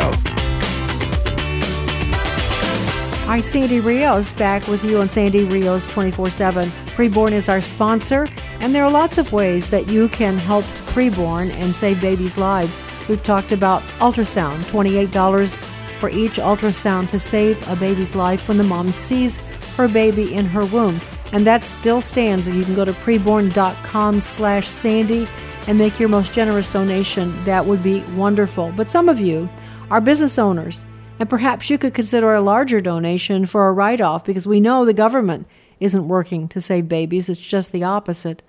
Hi, 3.25 3.41
Sandy 3.41 3.79
Rios 3.79 4.33
back 4.33 4.67
with 4.67 4.83
you 4.83 4.99
on 4.99 5.07
Sandy 5.07 5.43
Rios 5.43 5.87
24 5.89 6.31
7. 6.31 6.69
Preborn 6.95 7.31
is 7.31 7.47
our 7.47 7.61
sponsor, 7.61 8.27
and 8.59 8.73
there 8.73 8.83
are 8.83 8.89
lots 8.89 9.19
of 9.19 9.31
ways 9.31 9.69
that 9.69 9.87
you 9.87 10.09
can 10.09 10.35
help 10.35 10.65
preborn 10.93 11.51
and 11.51 11.75
save 11.75 12.01
babies' 12.01 12.39
lives. 12.39 12.81
We've 13.07 13.21
talked 13.21 13.51
about 13.51 13.83
ultrasound, 13.99 14.57
$28 14.71 15.59
for 15.99 16.09
each 16.09 16.33
ultrasound 16.37 17.09
to 17.11 17.19
save 17.19 17.67
a 17.69 17.75
baby's 17.75 18.15
life 18.15 18.47
when 18.47 18.57
the 18.57 18.63
mom 18.63 18.91
sees 18.91 19.37
her 19.77 19.87
baby 19.87 20.33
in 20.33 20.45
her 20.45 20.65
womb. 20.65 20.99
And 21.31 21.45
that 21.45 21.63
still 21.63 22.01
stands. 22.01 22.47
And 22.47 22.55
you 22.55 22.63
can 22.63 22.73
go 22.73 22.85
to 22.85 22.93
preborn.com 22.93 24.19
slash 24.19 24.67
Sandy 24.67 25.27
and 25.69 25.77
make 25.77 25.99
your 25.99 26.09
most 26.09 26.33
generous 26.33 26.73
donation. 26.73 27.31
That 27.45 27.63
would 27.63 27.83
be 27.83 28.01
wonderful. 28.15 28.73
But 28.75 28.89
some 28.89 29.07
of 29.07 29.19
you 29.19 29.47
are 29.91 30.01
business 30.01 30.39
owners 30.39 30.83
and 31.19 31.29
perhaps 31.29 31.69
you 31.69 31.77
could 31.77 31.93
consider 31.93 32.33
a 32.33 32.41
larger 32.41 32.81
donation 32.81 33.45
for 33.45 33.67
a 33.67 33.71
write 33.71 34.01
off 34.01 34.25
because 34.25 34.47
we 34.47 34.59
know 34.59 34.83
the 34.83 34.95
government 34.95 35.45
isn't 35.79 36.07
working 36.07 36.47
to 36.47 36.59
save 36.59 36.89
babies, 36.89 37.29
it's 37.29 37.39
just 37.39 37.71
the 37.71 37.83
opposite. 37.83 38.41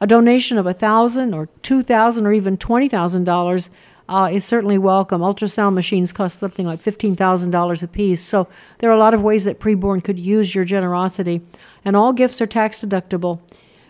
A 0.00 0.08
donation 0.08 0.58
of 0.58 0.64
1,000 0.64 1.34
or 1.34 1.48
2,000 1.62 2.26
or 2.26 2.32
even 2.32 2.56
$20,000 2.56 3.70
uh, 4.08 4.30
is 4.32 4.44
certainly 4.44 4.76
welcome. 4.76 5.20
Ultrasound 5.20 5.74
machines 5.74 6.12
cost 6.12 6.40
something 6.40 6.66
like 6.66 6.80
$15,000 6.80 7.82
a 7.82 7.86
piece. 7.86 8.22
So 8.22 8.48
there 8.78 8.90
are 8.90 8.96
a 8.96 8.98
lot 8.98 9.14
of 9.14 9.22
ways 9.22 9.44
that 9.44 9.60
preborn 9.60 10.02
could 10.02 10.18
use 10.18 10.52
your 10.52 10.64
generosity. 10.64 11.42
And 11.84 11.94
all 11.94 12.12
gifts 12.12 12.40
are 12.40 12.46
tax 12.46 12.80
deductible. 12.80 13.38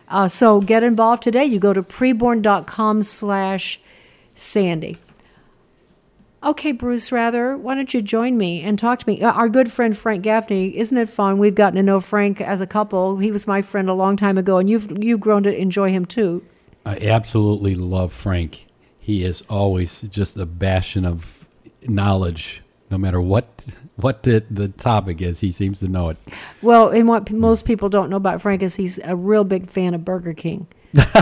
Uh, 0.08 0.28
so 0.28 0.60
get 0.60 0.82
involved 0.82 1.22
today. 1.22 1.44
You 1.44 1.58
go 1.58 1.72
to 1.72 1.82
preborn.com 1.82 3.02
slash 3.02 3.80
Sandy. 4.34 4.98
Okay, 6.42 6.70
Bruce, 6.70 7.10
rather, 7.10 7.56
why 7.56 7.74
don't 7.74 7.92
you 7.92 8.00
join 8.00 8.38
me 8.38 8.62
and 8.62 8.78
talk 8.78 9.00
to 9.00 9.08
me? 9.08 9.20
Uh, 9.20 9.32
our 9.32 9.48
good 9.48 9.72
friend 9.72 9.96
Frank 9.96 10.22
Gaffney, 10.22 10.76
isn't 10.76 10.96
it 10.96 11.08
fun? 11.08 11.38
We've 11.38 11.54
gotten 11.54 11.76
to 11.76 11.82
know 11.82 11.98
Frank 11.98 12.40
as 12.40 12.60
a 12.60 12.66
couple. 12.66 13.18
He 13.18 13.32
was 13.32 13.48
my 13.48 13.62
friend 13.62 13.90
a 13.90 13.94
long 13.94 14.16
time 14.16 14.38
ago, 14.38 14.58
and 14.58 14.70
you've 14.70 15.02
you've 15.02 15.18
grown 15.18 15.42
to 15.42 15.60
enjoy 15.60 15.90
him 15.90 16.04
too. 16.04 16.44
I 16.84 16.98
absolutely 16.98 17.74
love 17.74 18.12
Frank. 18.12 18.66
He 19.00 19.24
is 19.24 19.42
always 19.48 20.02
just 20.02 20.36
a 20.36 20.46
bastion 20.46 21.04
of 21.04 21.48
knowledge, 21.82 22.62
no 22.90 22.98
matter 22.98 23.20
what 23.20 23.66
what 23.96 24.22
the, 24.22 24.44
the 24.50 24.68
topic 24.68 25.20
is. 25.20 25.40
He 25.40 25.52
seems 25.52 25.80
to 25.80 25.88
know 25.88 26.10
it. 26.10 26.16
Well, 26.62 26.88
and 26.88 27.08
what 27.08 27.30
most 27.30 27.64
people 27.64 27.88
don't 27.88 28.10
know 28.10 28.16
about 28.16 28.40
Frank 28.40 28.62
is 28.62 28.76
he's 28.76 28.98
a 29.04 29.16
real 29.16 29.44
big 29.44 29.68
fan 29.68 29.94
of 29.94 30.04
Burger 30.04 30.34
King. 30.34 30.66
That's 30.92 31.14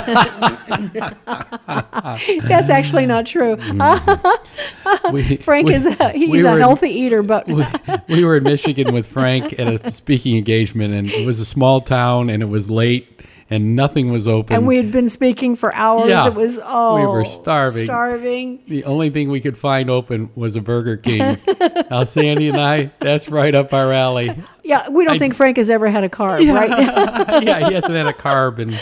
actually 2.71 3.07
not 3.07 3.27
true. 3.27 3.57
Mm-hmm. 3.57 5.11
we, 5.13 5.37
Frank 5.37 5.69
we, 5.69 5.75
is 5.75 5.87
a, 5.87 6.13
he's 6.13 6.29
we 6.29 6.45
a 6.45 6.59
healthy 6.59 6.91
in, 6.91 6.97
eater, 6.97 7.23
but 7.23 7.47
we, 7.49 7.67
we 8.09 8.25
were 8.25 8.37
in 8.37 8.45
Michigan 8.45 8.95
with 8.95 9.07
Frank 9.07 9.59
at 9.59 9.85
a 9.85 9.91
speaking 9.91 10.37
engagement, 10.37 10.95
and 10.95 11.09
it 11.09 11.27
was 11.27 11.41
a 11.41 11.45
small 11.45 11.81
town, 11.81 12.31
and 12.31 12.43
it 12.43 12.47
was 12.47 12.71
late, 12.71 13.21
and 13.55 13.77
nothing 13.77 14.11
was 14.11 14.27
open. 14.27 14.57
And 14.57 14.67
we 14.67 14.77
had 14.77 14.91
been 14.91 15.09
speaking 15.09 15.55
for 15.55 15.73
hours. 15.75 16.09
Yeah, 16.09 16.27
it 16.27 16.35
was 16.35 16.59
oh, 16.63 16.97
we 16.97 17.07
were 17.07 17.21
oh, 17.21 17.25
starving. 17.25 17.85
Starving. 17.85 18.63
The 18.67 18.85
only 18.85 19.11
thing 19.11 19.31
we 19.31 19.41
could 19.41 19.57
find 19.57 19.89
open 19.89 20.31
was 20.35 20.57
a 20.57 20.61
Burger 20.61 20.97
King. 20.97 21.39
now, 21.91 22.03
Sandy 22.05 22.49
and 22.49 22.59
I, 22.59 22.91
that's 22.99 23.29
right 23.29 23.55
up 23.55 23.73
our 23.73 23.93
alley. 23.93 24.35
Yeah, 24.65 24.89
we 24.89 25.05
don't 25.05 25.17
I, 25.17 25.19
think 25.19 25.35
Frank 25.35 25.59
has 25.59 25.69
ever 25.69 25.89
had 25.89 26.05
a 26.05 26.09
carb, 26.09 26.43
yeah. 26.43 26.53
right? 26.55 27.43
yeah, 27.45 27.69
he 27.69 27.75
hasn't 27.75 27.95
had 27.95 28.07
a 28.07 28.15
carb 28.15 28.59
in 28.59 28.75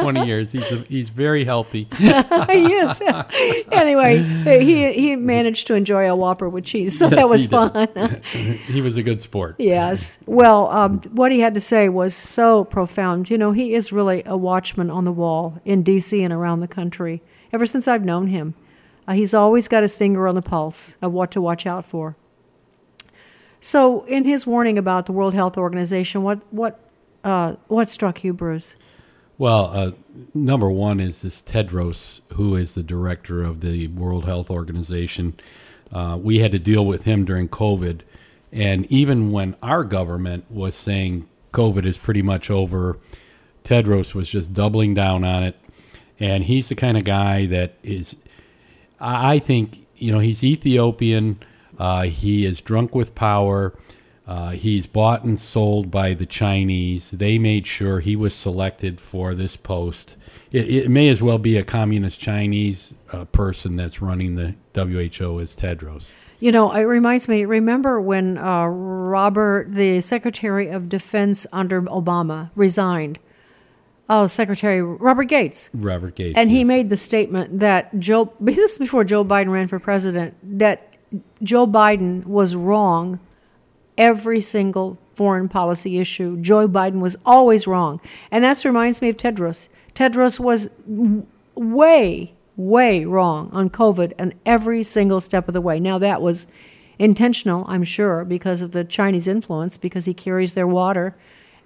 20 0.00 0.24
years. 0.24 0.52
He's 0.52 0.70
a, 0.70 0.76
he's 0.76 1.10
very 1.10 1.44
healthy. 1.44 1.88
he 1.98 2.04
is. 2.06 3.00
anyway, 3.72 4.22
he 4.62 4.92
he 4.92 5.16
managed 5.16 5.66
to 5.66 5.74
enjoy 5.74 6.08
a 6.08 6.14
Whopper 6.14 6.48
with 6.48 6.64
cheese, 6.64 6.96
so 6.96 7.06
yes, 7.06 7.16
that 7.16 7.28
was 7.28 7.46
fun. 7.46 7.88
he 8.72 8.80
was 8.80 8.96
a 8.96 9.02
good 9.02 9.20
sport. 9.20 9.56
Yes. 9.58 10.18
Well, 10.26 10.70
um, 10.70 11.00
what 11.10 11.32
he 11.32 11.40
had 11.40 11.54
to 11.54 11.60
say 11.60 11.88
was 11.88 12.14
so 12.14 12.64
profound. 12.64 13.28
You 13.28 13.36
know, 13.36 13.50
he 13.50 13.74
is 13.74 13.92
really 13.92 14.22
a 14.24 14.36
watchman 14.36 14.88
on 14.88 15.04
the 15.04 15.12
wall 15.12 15.60
in 15.64 15.82
D.C. 15.82 16.22
and 16.22 16.32
around 16.32 16.60
the 16.60 16.68
country. 16.68 17.22
Ever 17.52 17.66
since 17.66 17.88
I've 17.88 18.04
known 18.04 18.28
him, 18.28 18.54
uh, 19.08 19.14
he's 19.14 19.34
always 19.34 19.66
got 19.66 19.82
his 19.82 19.96
finger 19.96 20.28
on 20.28 20.36
the 20.36 20.42
pulse 20.42 20.96
of 21.02 21.12
what 21.12 21.30
to 21.32 21.40
watch 21.40 21.66
out 21.66 21.84
for. 21.84 22.16
So, 23.64 24.04
in 24.04 24.24
his 24.24 24.46
warning 24.46 24.76
about 24.76 25.06
the 25.06 25.12
World 25.12 25.32
Health 25.32 25.56
Organization, 25.56 26.22
what 26.22 26.40
what 26.52 26.78
uh, 27.24 27.54
what 27.68 27.88
struck 27.88 28.22
you, 28.22 28.34
Bruce? 28.34 28.76
Well, 29.38 29.70
uh, 29.72 29.92
number 30.34 30.70
one 30.70 31.00
is 31.00 31.22
this 31.22 31.42
Tedros, 31.42 32.20
who 32.34 32.56
is 32.56 32.74
the 32.74 32.82
director 32.82 33.42
of 33.42 33.62
the 33.62 33.86
World 33.86 34.26
Health 34.26 34.50
Organization. 34.50 35.40
Uh, 35.90 36.18
we 36.20 36.40
had 36.40 36.52
to 36.52 36.58
deal 36.58 36.84
with 36.84 37.04
him 37.04 37.24
during 37.24 37.48
COVID, 37.48 38.02
and 38.52 38.84
even 38.92 39.32
when 39.32 39.56
our 39.62 39.82
government 39.82 40.44
was 40.50 40.74
saying 40.74 41.26
COVID 41.54 41.86
is 41.86 41.96
pretty 41.96 42.20
much 42.20 42.50
over, 42.50 42.98
Tedros 43.64 44.14
was 44.14 44.28
just 44.28 44.52
doubling 44.52 44.92
down 44.92 45.24
on 45.24 45.42
it. 45.42 45.58
And 46.20 46.44
he's 46.44 46.68
the 46.68 46.74
kind 46.74 46.98
of 46.98 47.04
guy 47.04 47.46
that 47.46 47.76
is, 47.82 48.14
I 49.00 49.38
think, 49.38 49.86
you 49.96 50.12
know, 50.12 50.18
he's 50.18 50.44
Ethiopian 50.44 51.42
uh, 51.78 52.02
he 52.02 52.44
is 52.44 52.60
drunk 52.60 52.94
with 52.94 53.14
power. 53.14 53.76
Uh, 54.26 54.50
he's 54.50 54.86
bought 54.86 55.24
and 55.24 55.38
sold 55.38 55.90
by 55.90 56.14
the 56.14 56.26
Chinese. 56.26 57.10
They 57.10 57.38
made 57.38 57.66
sure 57.66 58.00
he 58.00 58.16
was 58.16 58.34
selected 58.34 59.00
for 59.00 59.34
this 59.34 59.56
post. 59.56 60.16
It, 60.50 60.68
it 60.70 60.90
may 60.90 61.08
as 61.08 61.20
well 61.20 61.38
be 61.38 61.58
a 61.58 61.64
communist 61.64 62.20
Chinese 62.20 62.94
uh, 63.12 63.26
person 63.26 63.76
that's 63.76 64.00
running 64.00 64.36
the 64.36 64.54
WHO 64.74 65.40
as 65.40 65.56
Tedros. 65.56 66.10
You 66.40 66.52
know, 66.52 66.72
it 66.72 66.82
reminds 66.82 67.28
me. 67.28 67.44
Remember 67.44 68.00
when 68.00 68.38
uh, 68.38 68.66
Robert, 68.66 69.72
the 69.72 70.00
Secretary 70.00 70.68
of 70.68 70.88
Defense 70.88 71.46
under 71.52 71.82
Obama, 71.82 72.50
resigned? 72.54 73.18
Oh, 74.08 74.26
Secretary 74.26 74.82
Robert 74.82 75.24
Gates. 75.24 75.70
Robert 75.72 76.14
Gates. 76.14 76.36
And 76.36 76.50
yes. 76.50 76.58
he 76.58 76.64
made 76.64 76.90
the 76.90 76.96
statement 76.96 77.60
that 77.60 77.98
Joe. 77.98 78.32
This 78.40 78.58
is 78.58 78.78
before 78.78 79.04
Joe 79.04 79.24
Biden 79.24 79.50
ran 79.50 79.68
for 79.68 79.78
president. 79.78 80.34
That 80.42 80.93
Joe 81.42 81.66
Biden 81.66 82.24
was 82.26 82.56
wrong 82.56 83.20
every 83.96 84.40
single 84.40 84.98
foreign 85.14 85.48
policy 85.48 85.98
issue. 85.98 86.36
Joe 86.40 86.68
Biden 86.68 87.00
was 87.00 87.16
always 87.24 87.66
wrong. 87.66 88.00
And 88.30 88.42
that 88.44 88.64
reminds 88.64 89.00
me 89.00 89.08
of 89.08 89.16
Tedros. 89.16 89.68
Tedros 89.94 90.40
was 90.40 90.68
way, 91.54 92.34
way 92.56 93.04
wrong 93.04 93.50
on 93.52 93.70
COVID 93.70 94.12
and 94.18 94.34
every 94.44 94.82
single 94.82 95.20
step 95.20 95.46
of 95.48 95.54
the 95.54 95.60
way. 95.60 95.78
Now, 95.78 95.98
that 95.98 96.20
was 96.20 96.46
intentional, 96.98 97.64
I'm 97.68 97.84
sure, 97.84 98.24
because 98.24 98.62
of 98.62 98.72
the 98.72 98.84
Chinese 98.84 99.28
influence, 99.28 99.76
because 99.76 100.04
he 100.04 100.14
carries 100.14 100.54
their 100.54 100.66
water. 100.66 101.16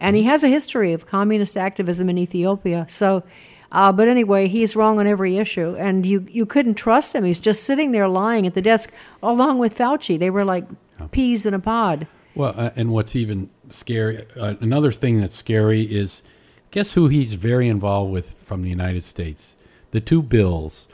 And 0.00 0.14
he 0.14 0.22
mm-hmm. 0.22 0.30
has 0.30 0.44
a 0.44 0.48
history 0.48 0.92
of 0.92 1.06
communist 1.06 1.56
activism 1.56 2.08
in 2.08 2.18
Ethiopia. 2.18 2.86
So, 2.88 3.24
uh, 3.70 3.92
but 3.92 4.08
anyway, 4.08 4.48
he's 4.48 4.74
wrong 4.74 4.98
on 4.98 5.06
every 5.06 5.36
issue, 5.36 5.76
and 5.76 6.06
you, 6.06 6.26
you 6.30 6.46
couldn't 6.46 6.74
trust 6.74 7.14
him. 7.14 7.24
He's 7.24 7.40
just 7.40 7.64
sitting 7.64 7.92
there 7.92 8.08
lying 8.08 8.46
at 8.46 8.54
the 8.54 8.62
desk, 8.62 8.92
along 9.22 9.58
with 9.58 9.76
Fauci. 9.76 10.18
They 10.18 10.30
were 10.30 10.44
like 10.44 10.64
peas 11.10 11.44
in 11.44 11.54
a 11.54 11.58
pod. 11.58 12.06
Well, 12.34 12.54
uh, 12.56 12.70
and 12.76 12.92
what's 12.92 13.14
even 13.14 13.50
scary, 13.68 14.26
uh, 14.36 14.54
another 14.60 14.92
thing 14.92 15.20
that's 15.20 15.36
scary 15.36 15.82
is 15.82 16.22
guess 16.70 16.94
who 16.94 17.08
he's 17.08 17.34
very 17.34 17.68
involved 17.68 18.12
with 18.12 18.34
from 18.44 18.62
the 18.62 18.70
United 18.70 19.04
States? 19.04 19.54
The 19.90 20.00
two 20.00 20.22
Bills, 20.22 20.86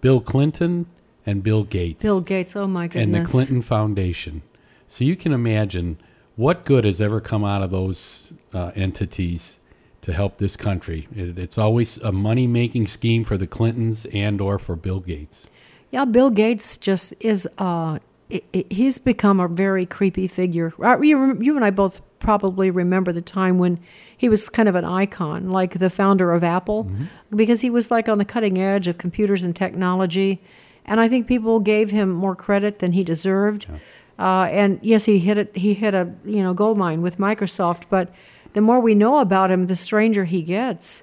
Bill 0.00 0.20
Clinton 0.20 0.86
and 1.26 1.42
Bill 1.42 1.64
Gates. 1.64 2.02
Bill 2.02 2.20
Gates, 2.20 2.56
oh 2.56 2.66
my 2.66 2.88
goodness. 2.88 3.04
And 3.04 3.26
the 3.26 3.30
Clinton 3.30 3.62
Foundation. 3.62 4.42
So 4.88 5.04
you 5.04 5.16
can 5.16 5.32
imagine 5.32 5.98
what 6.36 6.64
good 6.64 6.84
has 6.84 7.00
ever 7.00 7.20
come 7.20 7.44
out 7.44 7.62
of 7.62 7.70
those 7.70 8.32
uh, 8.52 8.72
entities 8.74 9.58
to 10.02 10.12
help 10.12 10.38
this 10.38 10.56
country. 10.56 11.08
It, 11.14 11.38
it's 11.38 11.56
always 11.56 11.98
a 11.98 12.12
money 12.12 12.46
making 12.46 12.88
scheme 12.88 13.24
for 13.24 13.38
the 13.38 13.46
Clintons 13.46 14.04
and 14.12 14.40
or 14.40 14.58
for 14.58 14.76
Bill 14.76 15.00
Gates. 15.00 15.44
Yeah, 15.90 16.04
Bill 16.04 16.30
Gates 16.30 16.76
just 16.76 17.14
is. 17.20 17.48
Uh, 17.58 17.98
it, 18.28 18.44
it, 18.52 18.72
he's 18.72 18.98
become 18.98 19.40
a 19.40 19.48
very 19.48 19.84
creepy 19.84 20.26
figure. 20.26 20.72
Uh, 20.82 20.98
you, 21.02 21.38
you 21.40 21.54
and 21.54 21.64
I 21.64 21.70
both 21.70 22.00
probably 22.18 22.70
remember 22.70 23.12
the 23.12 23.20
time 23.20 23.58
when 23.58 23.78
he 24.16 24.28
was 24.28 24.48
kind 24.48 24.70
of 24.70 24.74
an 24.74 24.86
icon, 24.86 25.50
like 25.50 25.78
the 25.78 25.90
founder 25.90 26.32
of 26.32 26.42
Apple, 26.42 26.84
mm-hmm. 26.84 27.36
because 27.36 27.60
he 27.60 27.68
was 27.68 27.90
like 27.90 28.08
on 28.08 28.16
the 28.16 28.24
cutting 28.24 28.58
edge 28.58 28.88
of 28.88 28.96
computers 28.96 29.44
and 29.44 29.54
technology. 29.54 30.40
And 30.86 30.98
I 30.98 31.08
think 31.08 31.26
people 31.26 31.60
gave 31.60 31.90
him 31.90 32.10
more 32.10 32.34
credit 32.34 32.78
than 32.78 32.92
he 32.92 33.04
deserved. 33.04 33.66
Yeah. 33.68 33.78
Uh, 34.18 34.46
and 34.46 34.78
yes, 34.82 35.04
he 35.04 35.18
hit 35.18 35.36
it. 35.36 35.56
He 35.56 35.74
hit 35.74 35.94
a 35.94 36.14
you 36.24 36.42
know 36.42 36.54
gold 36.54 36.78
mine 36.78 37.02
with 37.02 37.18
Microsoft, 37.18 37.84
but 37.90 38.14
the 38.52 38.60
more 38.60 38.80
we 38.80 38.94
know 38.94 39.18
about 39.18 39.50
him, 39.50 39.66
the 39.66 39.76
stranger 39.76 40.24
he 40.24 40.42
gets. 40.42 41.02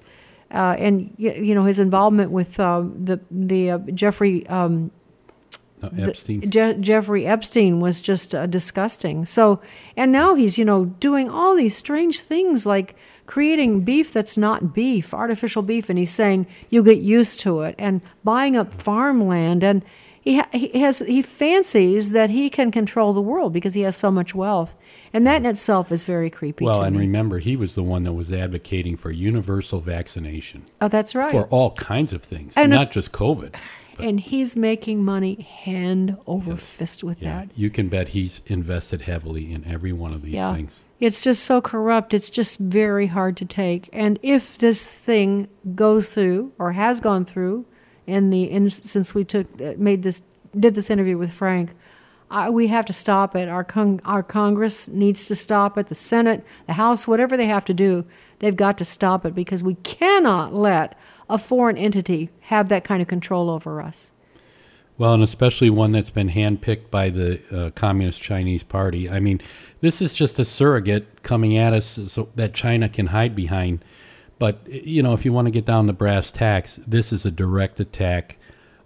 Uh, 0.52 0.74
and 0.78 1.14
you 1.16 1.54
know 1.54 1.64
his 1.64 1.78
involvement 1.78 2.32
with 2.32 2.58
uh, 2.58 2.82
the 2.82 3.20
the 3.30 3.70
uh, 3.70 3.78
Jeffrey 3.94 4.44
um, 4.48 4.90
no, 5.82 6.08
Epstein. 6.08 6.50
Je- 6.50 6.76
Jeffrey 6.80 7.26
Epstein 7.26 7.80
was 7.80 8.00
just 8.00 8.34
uh, 8.34 8.46
disgusting. 8.46 9.24
So 9.24 9.60
and 9.96 10.10
now 10.10 10.34
he's 10.34 10.58
you 10.58 10.64
know 10.64 10.86
doing 10.86 11.30
all 11.30 11.54
these 11.54 11.76
strange 11.76 12.20
things 12.22 12.66
like 12.66 12.96
creating 13.26 13.82
beef 13.82 14.12
that's 14.12 14.36
not 14.36 14.74
beef, 14.74 15.14
artificial 15.14 15.62
beef, 15.62 15.88
and 15.88 15.98
he's 15.98 16.10
saying 16.10 16.46
you'll 16.68 16.84
get 16.84 16.98
used 16.98 17.40
to 17.40 17.62
it, 17.62 17.74
and 17.78 18.00
buying 18.24 18.56
up 18.56 18.74
farmland 18.74 19.62
and 19.62 19.84
he, 20.20 20.36
ha- 20.36 20.48
he 20.52 20.80
has 20.80 21.00
he 21.00 21.22
fancies 21.22 22.12
that 22.12 22.30
he 22.30 22.50
can 22.50 22.70
control 22.70 23.12
the 23.12 23.22
world 23.22 23.52
because 23.52 23.74
he 23.74 23.80
has 23.82 23.96
so 23.96 24.10
much 24.10 24.34
wealth, 24.34 24.76
and 25.12 25.26
that 25.26 25.36
in 25.36 25.46
itself 25.46 25.90
is 25.90 26.04
very 26.04 26.28
creepy. 26.28 26.64
Well, 26.66 26.82
and 26.82 26.96
me. 26.96 27.02
remember, 27.02 27.38
he 27.38 27.56
was 27.56 27.74
the 27.74 27.82
one 27.82 28.02
that 28.04 28.12
was 28.12 28.30
advocating 28.30 28.96
for 28.96 29.10
universal 29.10 29.80
vaccination. 29.80 30.66
Oh, 30.80 30.88
that's 30.88 31.14
right. 31.14 31.30
For 31.30 31.46
all 31.46 31.72
kinds 31.72 32.12
of 32.12 32.22
things, 32.22 32.52
and 32.56 32.72
uh, 32.72 32.76
not 32.76 32.90
just 32.90 33.12
COVID. 33.12 33.54
And 33.98 34.18
he's 34.18 34.56
making 34.56 35.04
money 35.04 35.42
hand 35.42 36.16
over 36.26 36.52
yes. 36.52 36.72
fist 36.72 37.04
with 37.04 37.20
yeah. 37.20 37.40
that. 37.40 37.50
You 37.54 37.68
can 37.68 37.90
bet 37.90 38.08
he's 38.08 38.40
invested 38.46 39.02
heavily 39.02 39.52
in 39.52 39.66
every 39.66 39.92
one 39.92 40.14
of 40.14 40.22
these 40.22 40.34
yeah. 40.34 40.54
things. 40.54 40.82
It's 41.00 41.22
just 41.22 41.44
so 41.44 41.60
corrupt. 41.60 42.14
It's 42.14 42.30
just 42.30 42.58
very 42.58 43.08
hard 43.08 43.36
to 43.38 43.44
take. 43.44 43.90
And 43.92 44.18
if 44.22 44.56
this 44.56 44.98
thing 44.98 45.48
goes 45.74 46.10
through 46.10 46.52
or 46.58 46.72
has 46.72 47.00
gone 47.00 47.26
through, 47.26 47.66
in 48.10 48.30
the 48.30 48.44
in, 48.44 48.68
since 48.70 49.14
we 49.14 49.24
took 49.24 49.46
uh, 49.60 49.74
made 49.76 50.02
this 50.02 50.22
did 50.58 50.74
this 50.74 50.90
interview 50.90 51.16
with 51.16 51.32
Frank, 51.32 51.74
uh, 52.30 52.48
we 52.52 52.66
have 52.68 52.84
to 52.86 52.92
stop 52.92 53.34
it. 53.34 53.48
Our 53.48 53.64
con- 53.64 54.00
our 54.04 54.22
Congress 54.22 54.88
needs 54.88 55.26
to 55.28 55.34
stop 55.34 55.78
it. 55.78 55.86
The 55.86 55.94
Senate, 55.94 56.44
the 56.66 56.74
House, 56.74 57.08
whatever 57.08 57.36
they 57.36 57.46
have 57.46 57.64
to 57.66 57.74
do, 57.74 58.04
they've 58.40 58.56
got 58.56 58.78
to 58.78 58.84
stop 58.84 59.24
it 59.24 59.34
because 59.34 59.62
we 59.62 59.74
cannot 59.76 60.54
let 60.54 60.98
a 61.28 61.38
foreign 61.38 61.78
entity 61.78 62.30
have 62.42 62.68
that 62.68 62.84
kind 62.84 63.00
of 63.00 63.08
control 63.08 63.48
over 63.48 63.80
us. 63.80 64.10
Well, 64.98 65.14
and 65.14 65.22
especially 65.22 65.70
one 65.70 65.92
that's 65.92 66.10
been 66.10 66.28
handpicked 66.28 66.90
by 66.90 67.08
the 67.08 67.40
uh, 67.50 67.70
Communist 67.70 68.20
Chinese 68.20 68.62
Party. 68.62 69.08
I 69.08 69.18
mean, 69.18 69.40
this 69.80 70.02
is 70.02 70.12
just 70.12 70.38
a 70.38 70.44
surrogate 70.44 71.22
coming 71.22 71.56
at 71.56 71.72
us 71.72 71.98
so 72.12 72.28
that 72.34 72.52
China 72.52 72.86
can 72.86 73.06
hide 73.06 73.34
behind 73.34 73.82
but 74.40 74.66
you 74.66 75.02
know, 75.04 75.12
if 75.12 75.24
you 75.24 75.32
want 75.32 75.46
to 75.46 75.52
get 75.52 75.66
down 75.66 75.86
to 75.86 75.92
brass 75.92 76.32
tacks, 76.32 76.80
this 76.86 77.12
is 77.12 77.24
a 77.24 77.30
direct 77.30 77.78
attack 77.78 78.38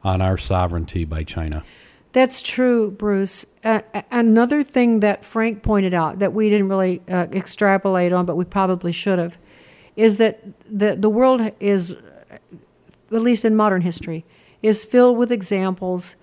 on 0.02 0.20
our 0.20 0.36
sovereignty 0.36 1.04
by 1.06 1.22
China. 1.22 1.64
That's 2.12 2.42
true, 2.42 2.90
Bruce. 2.90 3.46
Uh, 3.62 3.80
another 4.10 4.62
thing 4.62 5.00
that 5.00 5.24
Frank 5.24 5.62
pointed 5.62 5.94
out 5.94 6.18
that 6.18 6.32
we 6.32 6.50
didn't 6.50 6.68
really 6.68 7.02
uh, 7.08 7.28
extrapolate 7.32 8.12
on, 8.12 8.26
but 8.26 8.36
we 8.36 8.44
probably 8.44 8.92
should 8.92 9.18
have, 9.18 9.38
is 9.96 10.18
that 10.18 10.42
the 10.68 10.96
the 10.96 11.08
world 11.08 11.52
is, 11.60 11.96
at 12.30 12.42
least 13.22 13.44
in 13.44 13.54
modern 13.54 13.82
history, 13.82 14.24
is 14.60 14.84
filled 14.84 15.16
with 15.16 15.30
examples 15.30 16.16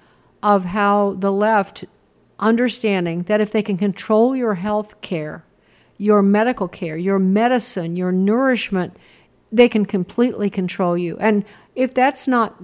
of 0.44 0.66
how 0.66 1.14
the 1.14 1.32
left 1.32 1.86
understanding 2.38 3.24
that 3.24 3.40
if 3.40 3.52
they 3.52 3.64
can 3.64 3.78
control 3.78 4.36
your 4.36 4.56
health 4.56 5.00
care, 5.02 5.46
your 5.98 6.22
medical 6.22 6.68
care, 6.68 6.98
your 6.98 7.20
medicine, 7.20 7.96
your 7.96 8.12
nourishment, 8.12 8.98
they 9.52 9.70
can 9.70 9.86
completely 9.86 10.50
control 10.50 10.98
you. 10.98 11.18
And 11.20 11.46
if 11.76 11.94
that's 11.94 12.28
not, 12.28 12.62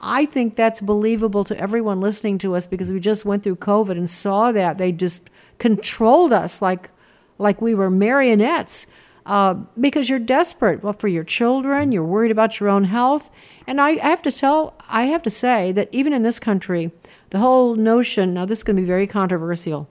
I 0.00 0.26
think 0.26 0.56
that's 0.56 0.80
believable 0.80 1.44
to 1.44 1.58
everyone 1.58 2.00
listening 2.00 2.38
to 2.38 2.54
us 2.54 2.66
because 2.66 2.92
we 2.92 3.00
just 3.00 3.24
went 3.24 3.42
through 3.42 3.56
COVID 3.56 3.92
and 3.92 4.08
saw 4.08 4.52
that 4.52 4.78
they 4.78 4.92
just 4.92 5.28
controlled 5.58 6.32
us 6.32 6.62
like, 6.62 6.90
like 7.38 7.60
we 7.60 7.74
were 7.74 7.90
marionettes. 7.90 8.86
Uh, 9.26 9.54
because 9.78 10.08
you're 10.08 10.18
desperate 10.18 10.82
well, 10.82 10.94
for 10.94 11.06
your 11.06 11.22
children, 11.22 11.92
you're 11.92 12.02
worried 12.02 12.30
about 12.30 12.58
your 12.58 12.70
own 12.70 12.84
health, 12.84 13.30
and 13.66 13.78
I, 13.78 13.90
I 13.90 14.08
have 14.08 14.22
to 14.22 14.32
tell, 14.32 14.74
I 14.88 15.04
have 15.04 15.22
to 15.24 15.30
say 15.30 15.72
that 15.72 15.90
even 15.92 16.14
in 16.14 16.22
this 16.22 16.40
country, 16.40 16.90
the 17.28 17.38
whole 17.38 17.76
notion 17.76 18.32
now 18.32 18.46
this 18.46 18.60
is 18.60 18.62
going 18.64 18.76
to 18.76 18.82
be 18.82 18.86
very 18.86 19.06
controversial 19.06 19.88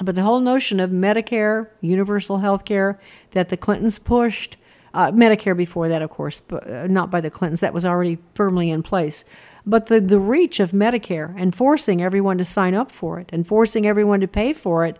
but 0.00 0.14
the 0.14 0.22
whole 0.22 0.40
notion 0.40 0.80
of 0.80 0.90
Medicare, 0.90 1.68
universal 1.80 2.38
health 2.38 2.64
care 2.64 2.98
that 3.32 3.48
the 3.48 3.56
Clintons 3.56 3.98
pushed, 3.98 4.56
uh, 4.94 5.10
Medicare 5.10 5.56
before 5.56 5.88
that, 5.88 6.02
of 6.02 6.10
course, 6.10 6.40
but 6.40 6.68
uh, 6.68 6.86
not 6.86 7.10
by 7.10 7.20
the 7.20 7.30
Clintons. 7.30 7.60
That 7.60 7.74
was 7.74 7.84
already 7.84 8.18
firmly 8.34 8.70
in 8.70 8.82
place. 8.82 9.24
But 9.64 9.86
the, 9.86 10.00
the 10.00 10.18
reach 10.18 10.60
of 10.60 10.72
Medicare 10.72 11.34
and 11.36 11.54
forcing 11.54 12.02
everyone 12.02 12.38
to 12.38 12.44
sign 12.44 12.74
up 12.74 12.90
for 12.90 13.20
it 13.20 13.30
and 13.32 13.46
forcing 13.46 13.86
everyone 13.86 14.20
to 14.20 14.28
pay 14.28 14.52
for 14.52 14.84
it, 14.84 14.98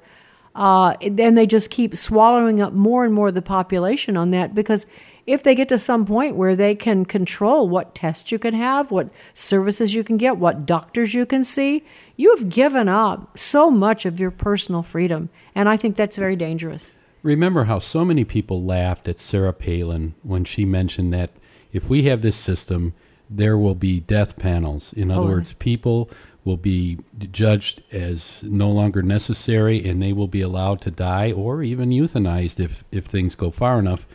uh, 0.55 0.95
then 1.11 1.35
they 1.35 1.47
just 1.47 1.71
keep 1.71 1.97
swallowing 1.97 2.61
up 2.61 2.73
more 2.73 3.05
and 3.05 3.15
more 3.15 3.29
of 3.29 3.35
the 3.35 3.43
population 3.43 4.17
on 4.17 4.31
that 4.31 4.55
because 4.55 4.87
if 5.27 5.43
they 5.43 5.55
get 5.55 5.69
to 5.69 5.79
some 5.79 6.05
point 6.05 6.37
where 6.37 6.57
they 6.57 6.75
can 6.75 7.05
control 7.05 7.69
what 7.69 7.95
tests 7.95 8.33
you 8.33 8.39
can 8.39 8.55
have, 8.55 8.91
what 8.91 9.09
services 9.35 9.95
you 9.95 10.03
can 10.05 10.17
get, 10.17 10.37
what 10.37 10.67
doctors 10.67 11.15
you 11.15 11.25
can 11.25 11.45
see, 11.45 11.85
you 12.17 12.35
have 12.37 12.49
given 12.49 12.89
up 12.89 13.39
so 13.39 13.71
much 13.71 14.05
of 14.05 14.19
your 14.19 14.31
personal 14.31 14.83
freedom. 14.83 15.31
And 15.55 15.69
I 15.69 15.77
think 15.77 15.97
that's 15.97 16.17
very 16.17 16.37
dangerous. 16.37 16.93
Remember 17.23 17.65
how 17.65 17.79
so 17.79 18.05
many 18.05 18.25
people 18.25 18.65
laughed 18.65 19.07
at 19.09 19.19
Sarah 19.19 19.53
Palin 19.53 20.15
when 20.23 20.45
she 20.45 20.65
mentioned 20.65 21.13
that 21.13 21.31
if 21.73 21.89
we 21.89 22.05
have 22.05 22.23
this 22.23 22.37
system, 22.37 22.95
there 23.31 23.57
will 23.57 23.75
be 23.75 24.01
death 24.01 24.37
panels. 24.37 24.93
In 24.93 25.11
other 25.11 25.23
oh, 25.23 25.27
words, 25.27 25.53
people 25.55 26.11
will 26.45 26.57
be 26.57 26.99
judged 27.31 27.83
as 27.93 28.43
no 28.43 28.69
longer 28.71 29.03
necessary 29.03 29.89
and 29.89 30.03
they 30.03 30.13
will 30.13 30.27
be 30.27 30.41
allowed 30.41 30.81
to 30.81 30.91
die 30.91 31.31
or 31.31 31.63
even 31.63 31.91
euthanized 31.91 32.59
if, 32.59 32.85
if 32.91 33.07
things 33.07 33.35
go 33.35 33.51
far 33.51 33.79
enough. 33.79 34.07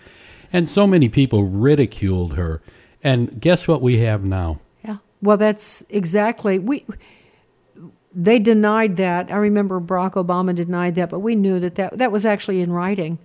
And 0.52 0.68
so 0.68 0.86
many 0.86 1.10
people 1.10 1.44
ridiculed 1.44 2.36
her. 2.36 2.62
And 3.04 3.40
guess 3.40 3.68
what 3.68 3.82
we 3.82 4.00
have 4.00 4.24
now? 4.24 4.60
Yeah. 4.84 4.98
Well, 5.22 5.38
that's 5.38 5.84
exactly 5.90 6.60
we 6.60 6.86
they 8.20 8.40
denied 8.40 8.98
that. 8.98 9.32
I 9.32 9.36
remember 9.36 9.80
Barack 9.80 10.14
Obama 10.14 10.56
denied 10.56 10.96
that, 10.96 11.12
but 11.12 11.20
we 11.20 11.36
knew 11.36 11.60
that 11.60 11.76
that, 11.76 12.00
that 12.00 12.12
was 12.12 12.26
actually 12.26 12.62
in 12.62 12.74
writing 12.74 13.20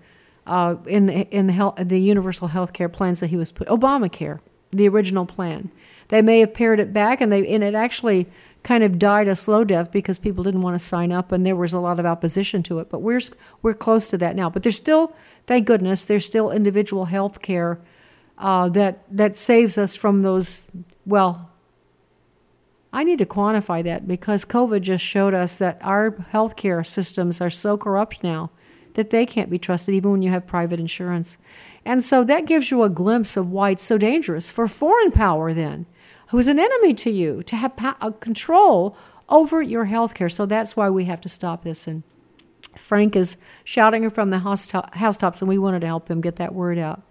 uh, 0.47 0.77
in 0.87 1.07
the, 1.07 1.27
in 1.35 1.47
the, 1.47 1.55
health, 1.55 1.77
the 1.79 1.99
universal 1.99 2.49
health 2.49 2.75
care 2.75 2.91
plans 2.91 3.21
that 3.21 3.29
he 3.29 3.37
was 3.37 3.51
put 3.51 3.67
Obamacare, 3.69 4.41
the 4.71 4.87
original 4.87 5.25
plan. 5.25 5.71
They 6.09 6.21
may 6.21 6.41
have 6.41 6.53
pared 6.53 6.79
it 6.79 6.93
back, 6.93 7.23
and 7.23 7.33
they 7.33 7.47
and 7.47 7.65
it 7.65 7.75
actually 7.75 8.27
kind 8.63 8.85
of 8.85 8.99
died 8.99 9.29
a 9.29 9.35
slow 9.35 9.65
death 9.65 9.91
because 9.91 10.19
people 10.19 10.45
didn't 10.45 10.61
want 10.61 10.75
to 10.75 10.79
sign 10.79 11.11
up, 11.11 11.33
and 11.33 11.47
there 11.47 11.57
was 11.57 11.73
a 11.73 11.79
lot 11.79 11.99
of 11.99 12.05
opposition 12.05 12.63
to 12.65 12.81
it. 12.81 12.91
But 12.91 12.99
we're 12.99 13.23
we're 13.63 13.73
close 13.73 14.11
to 14.11 14.19
that 14.19 14.37
now. 14.37 14.51
But 14.51 14.63
there's 14.63 14.77
still, 14.77 15.17
thank 15.47 15.67
goodness, 15.67 16.05
there's 16.05 16.27
still 16.27 16.51
individual 16.51 17.07
health 17.07 17.41
care 17.41 17.81
uh, 18.37 18.69
that 18.71 19.05
that 19.11 19.39
saves 19.39 19.79
us 19.79 19.97
from 19.97 20.21
those 20.21 20.61
well 21.07 21.52
I 22.93 23.05
need 23.05 23.19
to 23.19 23.27
quantify 23.27 23.83
that 23.85 24.07
because 24.07 24.45
COVID 24.45 24.83
just 24.83 25.05
showed 25.05 25.33
us 25.33 25.57
that 25.57 25.79
our 25.81 26.11
healthcare 26.33 26.87
systems 26.87 27.41
are 27.41 27.51
so 27.51 27.79
corrupt 27.79 28.23
now 28.23 28.51
that 28.95 29.11
they 29.11 29.25
can't 29.25 29.49
be 29.49 29.59
trusted 29.59 29.95
even 29.95 30.11
when 30.11 30.23
you 30.23 30.31
have 30.31 30.47
private 30.47 30.79
insurance. 30.79 31.39
And 31.85 32.05
so 32.05 32.25
that 32.25 32.47
gives 32.47 32.71
you 32.71 32.83
a 32.83 32.91
glimpse 32.91 33.37
of 33.37 33.51
why 33.51 33.71
it's 33.71 33.83
so 33.83 33.97
dangerous 33.97 34.51
for 34.51 34.69
foreign 34.69 35.11
power, 35.11 35.55
then, 35.55 35.87
who 36.29 36.39
is 36.39 36.47
an 36.47 36.59
enemy 36.59 36.93
to 36.95 37.11
you, 37.11 37.43
to 37.45 37.57
have 37.57 37.77
po- 37.77 38.13
control 38.13 38.97
over 39.31 39.63
your 39.63 39.87
healthcare. 39.87 40.31
So 40.31 40.45
that's 40.45 40.77
why 40.77 40.91
we 40.91 41.05
have 41.07 41.23
to 41.23 41.29
stop 41.31 41.65
this. 41.65 41.89
And 41.89 42.03
Frank 42.77 43.17
is 43.17 43.39
shouting 43.65 44.09
from 44.11 44.29
the 44.29 44.41
housetops, 44.41 45.41
and 45.41 45.49
we 45.49 45.59
wanted 45.59 45.81
to 45.81 45.87
help 45.87 46.11
him 46.11 46.21
get 46.21 46.37
that 46.37 46.55
word 46.55 46.79
out. 46.79 47.03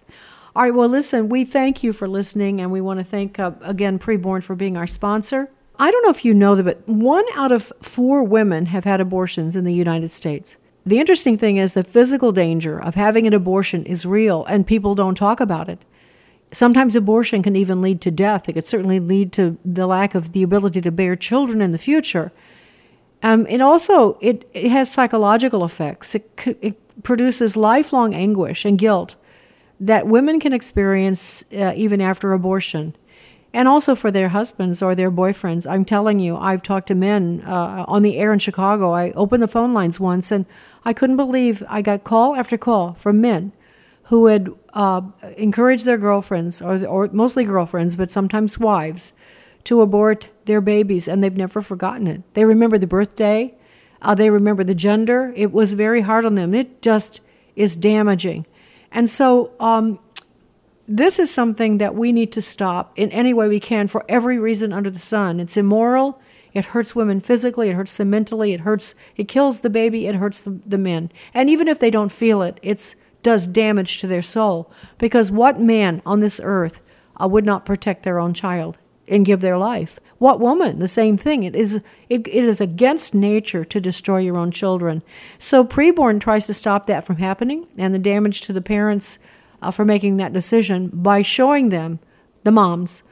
All 0.54 0.62
right, 0.62 0.74
well, 0.74 0.88
listen, 0.88 1.28
we 1.28 1.44
thank 1.44 1.82
you 1.82 1.92
for 1.92 2.06
listening, 2.06 2.60
and 2.60 2.70
we 2.70 2.80
want 2.80 3.00
to 3.00 3.04
thank, 3.04 3.38
uh, 3.38 3.52
again, 3.62 3.98
Preborn 3.98 4.42
for 4.42 4.54
being 4.54 4.76
our 4.76 4.86
sponsor. 4.86 5.50
I 5.78 5.90
don't 5.90 6.02
know 6.04 6.10
if 6.10 6.24
you 6.24 6.34
know 6.34 6.54
that, 6.54 6.64
but 6.64 6.88
one 6.88 7.24
out 7.34 7.52
of 7.52 7.72
four 7.80 8.22
women 8.22 8.66
have 8.66 8.84
had 8.84 9.00
abortions 9.00 9.56
in 9.56 9.64
the 9.64 9.74
United 9.74 10.10
States. 10.10 10.56
The 10.84 10.98
interesting 10.98 11.38
thing 11.38 11.56
is 11.56 11.74
the 11.74 11.84
physical 11.84 12.32
danger 12.32 12.80
of 12.80 12.94
having 12.94 13.26
an 13.26 13.34
abortion 13.34 13.84
is 13.86 14.04
real, 14.04 14.44
and 14.46 14.66
people 14.66 14.94
don't 14.94 15.14
talk 15.14 15.40
about 15.40 15.68
it. 15.68 15.84
Sometimes 16.52 16.94
abortion 16.94 17.42
can 17.42 17.56
even 17.56 17.80
lead 17.80 18.00
to 18.02 18.10
death. 18.10 18.48
It 18.48 18.54
could 18.54 18.66
certainly 18.66 19.00
lead 19.00 19.32
to 19.32 19.58
the 19.64 19.86
lack 19.86 20.14
of 20.14 20.32
the 20.32 20.42
ability 20.42 20.80
to 20.82 20.90
bear 20.90 21.16
children 21.16 21.62
in 21.62 21.72
the 21.72 21.78
future. 21.78 22.32
Um, 23.22 23.46
and 23.48 23.62
also, 23.62 24.18
it, 24.20 24.48
it 24.52 24.70
has 24.70 24.92
psychological 24.92 25.64
effects. 25.64 26.14
It, 26.14 26.58
it 26.60 27.02
produces 27.02 27.56
lifelong 27.56 28.12
anguish 28.12 28.64
and 28.64 28.76
guilt 28.76 29.16
that 29.80 30.06
women 30.06 30.38
can 30.40 30.52
experience 30.52 31.44
uh, 31.52 31.72
even 31.76 32.00
after 32.00 32.32
abortion. 32.32 32.94
And 33.54 33.68
also 33.68 33.94
for 33.94 34.10
their 34.10 34.30
husbands 34.30 34.82
or 34.82 34.94
their 34.94 35.10
boyfriends. 35.10 35.70
I'm 35.70 35.84
telling 35.84 36.20
you, 36.20 36.36
I've 36.36 36.62
talked 36.62 36.88
to 36.88 36.94
men 36.94 37.42
uh, 37.46 37.84
on 37.86 38.02
the 38.02 38.16
air 38.16 38.32
in 38.32 38.38
Chicago. 38.38 38.92
I 38.92 39.10
opened 39.12 39.42
the 39.42 39.48
phone 39.48 39.74
lines 39.74 40.00
once 40.00 40.32
and 40.32 40.46
I 40.84 40.92
couldn't 40.92 41.16
believe 41.16 41.62
I 41.68 41.82
got 41.82 42.02
call 42.02 42.34
after 42.34 42.56
call 42.56 42.94
from 42.94 43.20
men 43.20 43.52
who 44.04 44.26
had 44.26 44.50
uh, 44.72 45.02
encouraged 45.36 45.84
their 45.84 45.98
girlfriends, 45.98 46.60
or, 46.60 46.84
or 46.86 47.08
mostly 47.12 47.44
girlfriends, 47.44 47.96
but 47.96 48.10
sometimes 48.10 48.58
wives, 48.58 49.12
to 49.64 49.80
abort 49.80 50.28
their 50.44 50.60
babies, 50.60 51.06
and 51.06 51.22
they've 51.22 51.36
never 51.36 51.62
forgotten 51.62 52.06
it. 52.06 52.22
They 52.34 52.44
remember 52.44 52.78
the 52.78 52.86
birthday, 52.86 53.54
uh, 54.00 54.14
they 54.14 54.30
remember 54.30 54.64
the 54.64 54.74
gender. 54.74 55.32
It 55.36 55.52
was 55.52 55.74
very 55.74 56.00
hard 56.00 56.24
on 56.24 56.34
them. 56.34 56.54
It 56.54 56.82
just 56.82 57.20
is 57.54 57.76
damaging. 57.76 58.44
And 58.90 59.08
so, 59.08 59.52
um, 59.60 60.00
this 60.88 61.18
is 61.18 61.32
something 61.32 61.78
that 61.78 61.94
we 61.94 62.12
need 62.12 62.32
to 62.32 62.42
stop 62.42 62.92
in 62.96 63.10
any 63.10 63.32
way 63.32 63.48
we 63.48 63.60
can 63.60 63.86
for 63.88 64.04
every 64.08 64.38
reason 64.38 64.72
under 64.72 64.90
the 64.90 64.98
sun. 64.98 65.38
It's 65.40 65.56
immoral. 65.56 66.20
It 66.52 66.66
hurts 66.66 66.94
women 66.94 67.20
physically. 67.20 67.68
It 67.68 67.76
hurts 67.76 67.96
them 67.96 68.10
mentally. 68.10 68.52
It 68.52 68.60
hurts. 68.60 68.94
It 69.16 69.28
kills 69.28 69.60
the 69.60 69.70
baby. 69.70 70.06
It 70.06 70.16
hurts 70.16 70.42
the, 70.42 70.60
the 70.66 70.78
men. 70.78 71.10
And 71.32 71.48
even 71.48 71.68
if 71.68 71.78
they 71.78 71.90
don't 71.90 72.12
feel 72.12 72.42
it, 72.42 72.58
it 72.62 72.94
does 73.22 73.46
damage 73.46 73.98
to 73.98 74.06
their 74.06 74.22
soul. 74.22 74.70
Because 74.98 75.30
what 75.30 75.60
man 75.60 76.02
on 76.04 76.20
this 76.20 76.40
earth 76.42 76.80
uh, 77.20 77.28
would 77.28 77.46
not 77.46 77.64
protect 77.64 78.02
their 78.02 78.18
own 78.18 78.34
child 78.34 78.76
and 79.08 79.24
give 79.24 79.40
their 79.40 79.58
life? 79.58 79.98
What 80.18 80.40
woman? 80.40 80.78
The 80.78 80.88
same 80.88 81.16
thing. 81.16 81.42
It 81.42 81.56
is. 81.56 81.80
It, 82.08 82.28
it 82.28 82.44
is 82.44 82.60
against 82.60 83.14
nature 83.14 83.64
to 83.64 83.80
destroy 83.80 84.18
your 84.18 84.36
own 84.36 84.50
children. 84.50 85.02
So 85.38 85.64
preborn 85.64 86.20
tries 86.20 86.46
to 86.48 86.54
stop 86.54 86.86
that 86.86 87.04
from 87.04 87.16
happening 87.16 87.68
and 87.78 87.94
the 87.94 87.98
damage 87.98 88.42
to 88.42 88.52
the 88.52 88.60
parents 88.60 89.18
uh, 89.62 89.70
for 89.70 89.84
making 89.84 90.16
that 90.18 90.32
decision 90.32 90.90
by 90.92 91.22
showing 91.22 91.70
them, 91.70 92.00
the 92.44 92.52
moms, 92.52 93.02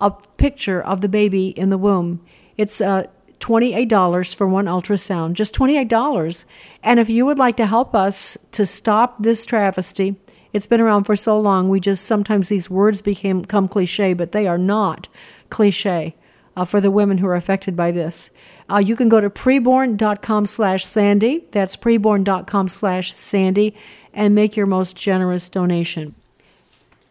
a 0.00 0.10
picture 0.36 0.82
of 0.82 1.00
the 1.00 1.08
baby 1.08 1.48
in 1.48 1.70
the 1.70 1.78
womb. 1.78 2.20
It's 2.56 2.80
uh, 2.80 3.06
$28 3.38 4.34
for 4.34 4.46
one 4.46 4.66
ultrasound, 4.66 5.34
just 5.34 5.54
$28. 5.54 6.44
And 6.82 7.00
if 7.00 7.08
you 7.08 7.24
would 7.24 7.38
like 7.38 7.56
to 7.56 7.66
help 7.66 7.94
us 7.94 8.36
to 8.52 8.66
stop 8.66 9.22
this 9.22 9.46
travesty, 9.46 10.16
it's 10.52 10.66
been 10.66 10.80
around 10.80 11.04
for 11.04 11.16
so 11.16 11.38
long, 11.38 11.68
we 11.68 11.78
just 11.78 12.04
sometimes 12.04 12.48
these 12.48 12.68
words 12.68 13.00
became, 13.02 13.42
become 13.42 13.68
cliche, 13.68 14.14
but 14.14 14.32
they 14.32 14.48
are 14.48 14.58
not 14.58 15.08
cliche 15.48 16.16
uh, 16.56 16.64
for 16.64 16.80
the 16.80 16.90
women 16.90 17.18
who 17.18 17.26
are 17.26 17.36
affected 17.36 17.76
by 17.76 17.92
this. 17.92 18.30
Uh, 18.68 18.78
you 18.78 18.96
can 18.96 19.08
go 19.08 19.20
to 19.20 19.30
preborn.com 19.30 20.46
slash 20.46 20.84
Sandy. 20.84 21.46
That's 21.52 21.76
preborn.com 21.76 22.68
slash 22.68 23.14
Sandy 23.14 23.76
and 24.12 24.34
make 24.34 24.56
your 24.56 24.66
most 24.66 24.96
generous 24.96 25.48
donation. 25.48 26.14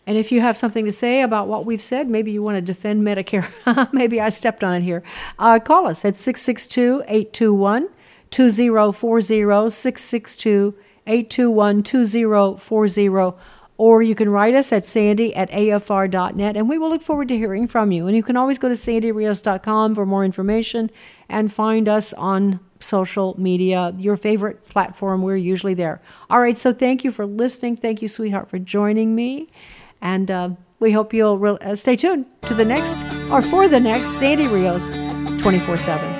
And 0.05 0.17
if 0.17 0.31
you 0.31 0.41
have 0.41 0.57
something 0.57 0.85
to 0.85 0.91
say 0.91 1.21
about 1.21 1.47
what 1.47 1.65
we've 1.65 1.81
said, 1.81 2.09
maybe 2.09 2.31
you 2.31 2.41
want 2.41 2.57
to 2.57 2.61
defend 2.61 3.03
Medicare, 3.03 3.93
maybe 3.93 4.19
I 4.19 4.29
stepped 4.29 4.63
on 4.63 4.73
it 4.73 4.81
here, 4.81 5.03
uh, 5.37 5.59
call 5.59 5.87
us 5.87 6.03
at 6.03 6.15
662 6.15 7.03
821 7.07 7.89
2040, 8.31 9.69
662 9.69 10.75
821 11.05 11.83
2040 11.83 13.37
or 13.79 14.01
you 14.01 14.13
can 14.13 14.29
write 14.29 14.53
us 14.53 14.73
at 14.73 14.85
sandy 14.85 15.33
at 15.33 15.49
afr.net 15.51 16.57
and 16.57 16.67
we 16.67 16.77
will 16.77 16.89
look 16.89 17.01
forward 17.01 17.29
to 17.29 17.37
hearing 17.37 17.65
from 17.65 17.93
you. 17.93 18.07
And 18.07 18.15
you 18.15 18.21
can 18.21 18.35
always 18.35 18.59
go 18.59 18.67
to 18.67 18.75
sandyrios.com 18.75 19.95
for 19.95 20.05
more 20.05 20.25
information 20.25 20.91
and 21.29 21.51
find 21.51 21.87
us 21.87 22.13
on 22.13 22.59
social 22.79 23.35
media, 23.39 23.93
your 23.97 24.15
favorite 24.15 24.65
platform. 24.65 25.21
We're 25.21 25.37
usually 25.37 25.73
there. 25.73 26.01
All 26.29 26.39
right, 26.39 26.57
so 26.57 26.73
thank 26.73 27.03
you 27.03 27.11
for 27.11 27.25
listening. 27.25 27.75
Thank 27.75 28.01
you, 28.01 28.07
sweetheart, 28.07 28.49
for 28.49 28.59
joining 28.59 29.15
me. 29.15 29.49
And 30.01 30.31
uh, 30.31 30.49
we 30.79 30.91
hope 30.91 31.13
you'll 31.13 31.37
re- 31.37 31.57
uh, 31.61 31.75
stay 31.75 31.95
tuned 31.95 32.25
to 32.43 32.53
the 32.53 32.65
next 32.65 33.03
or 33.31 33.41
for 33.41 33.67
the 33.67 33.79
next 33.79 34.09
Sandy 34.11 34.47
Rios 34.47 34.91
24 35.41 35.77
7. 35.77 36.18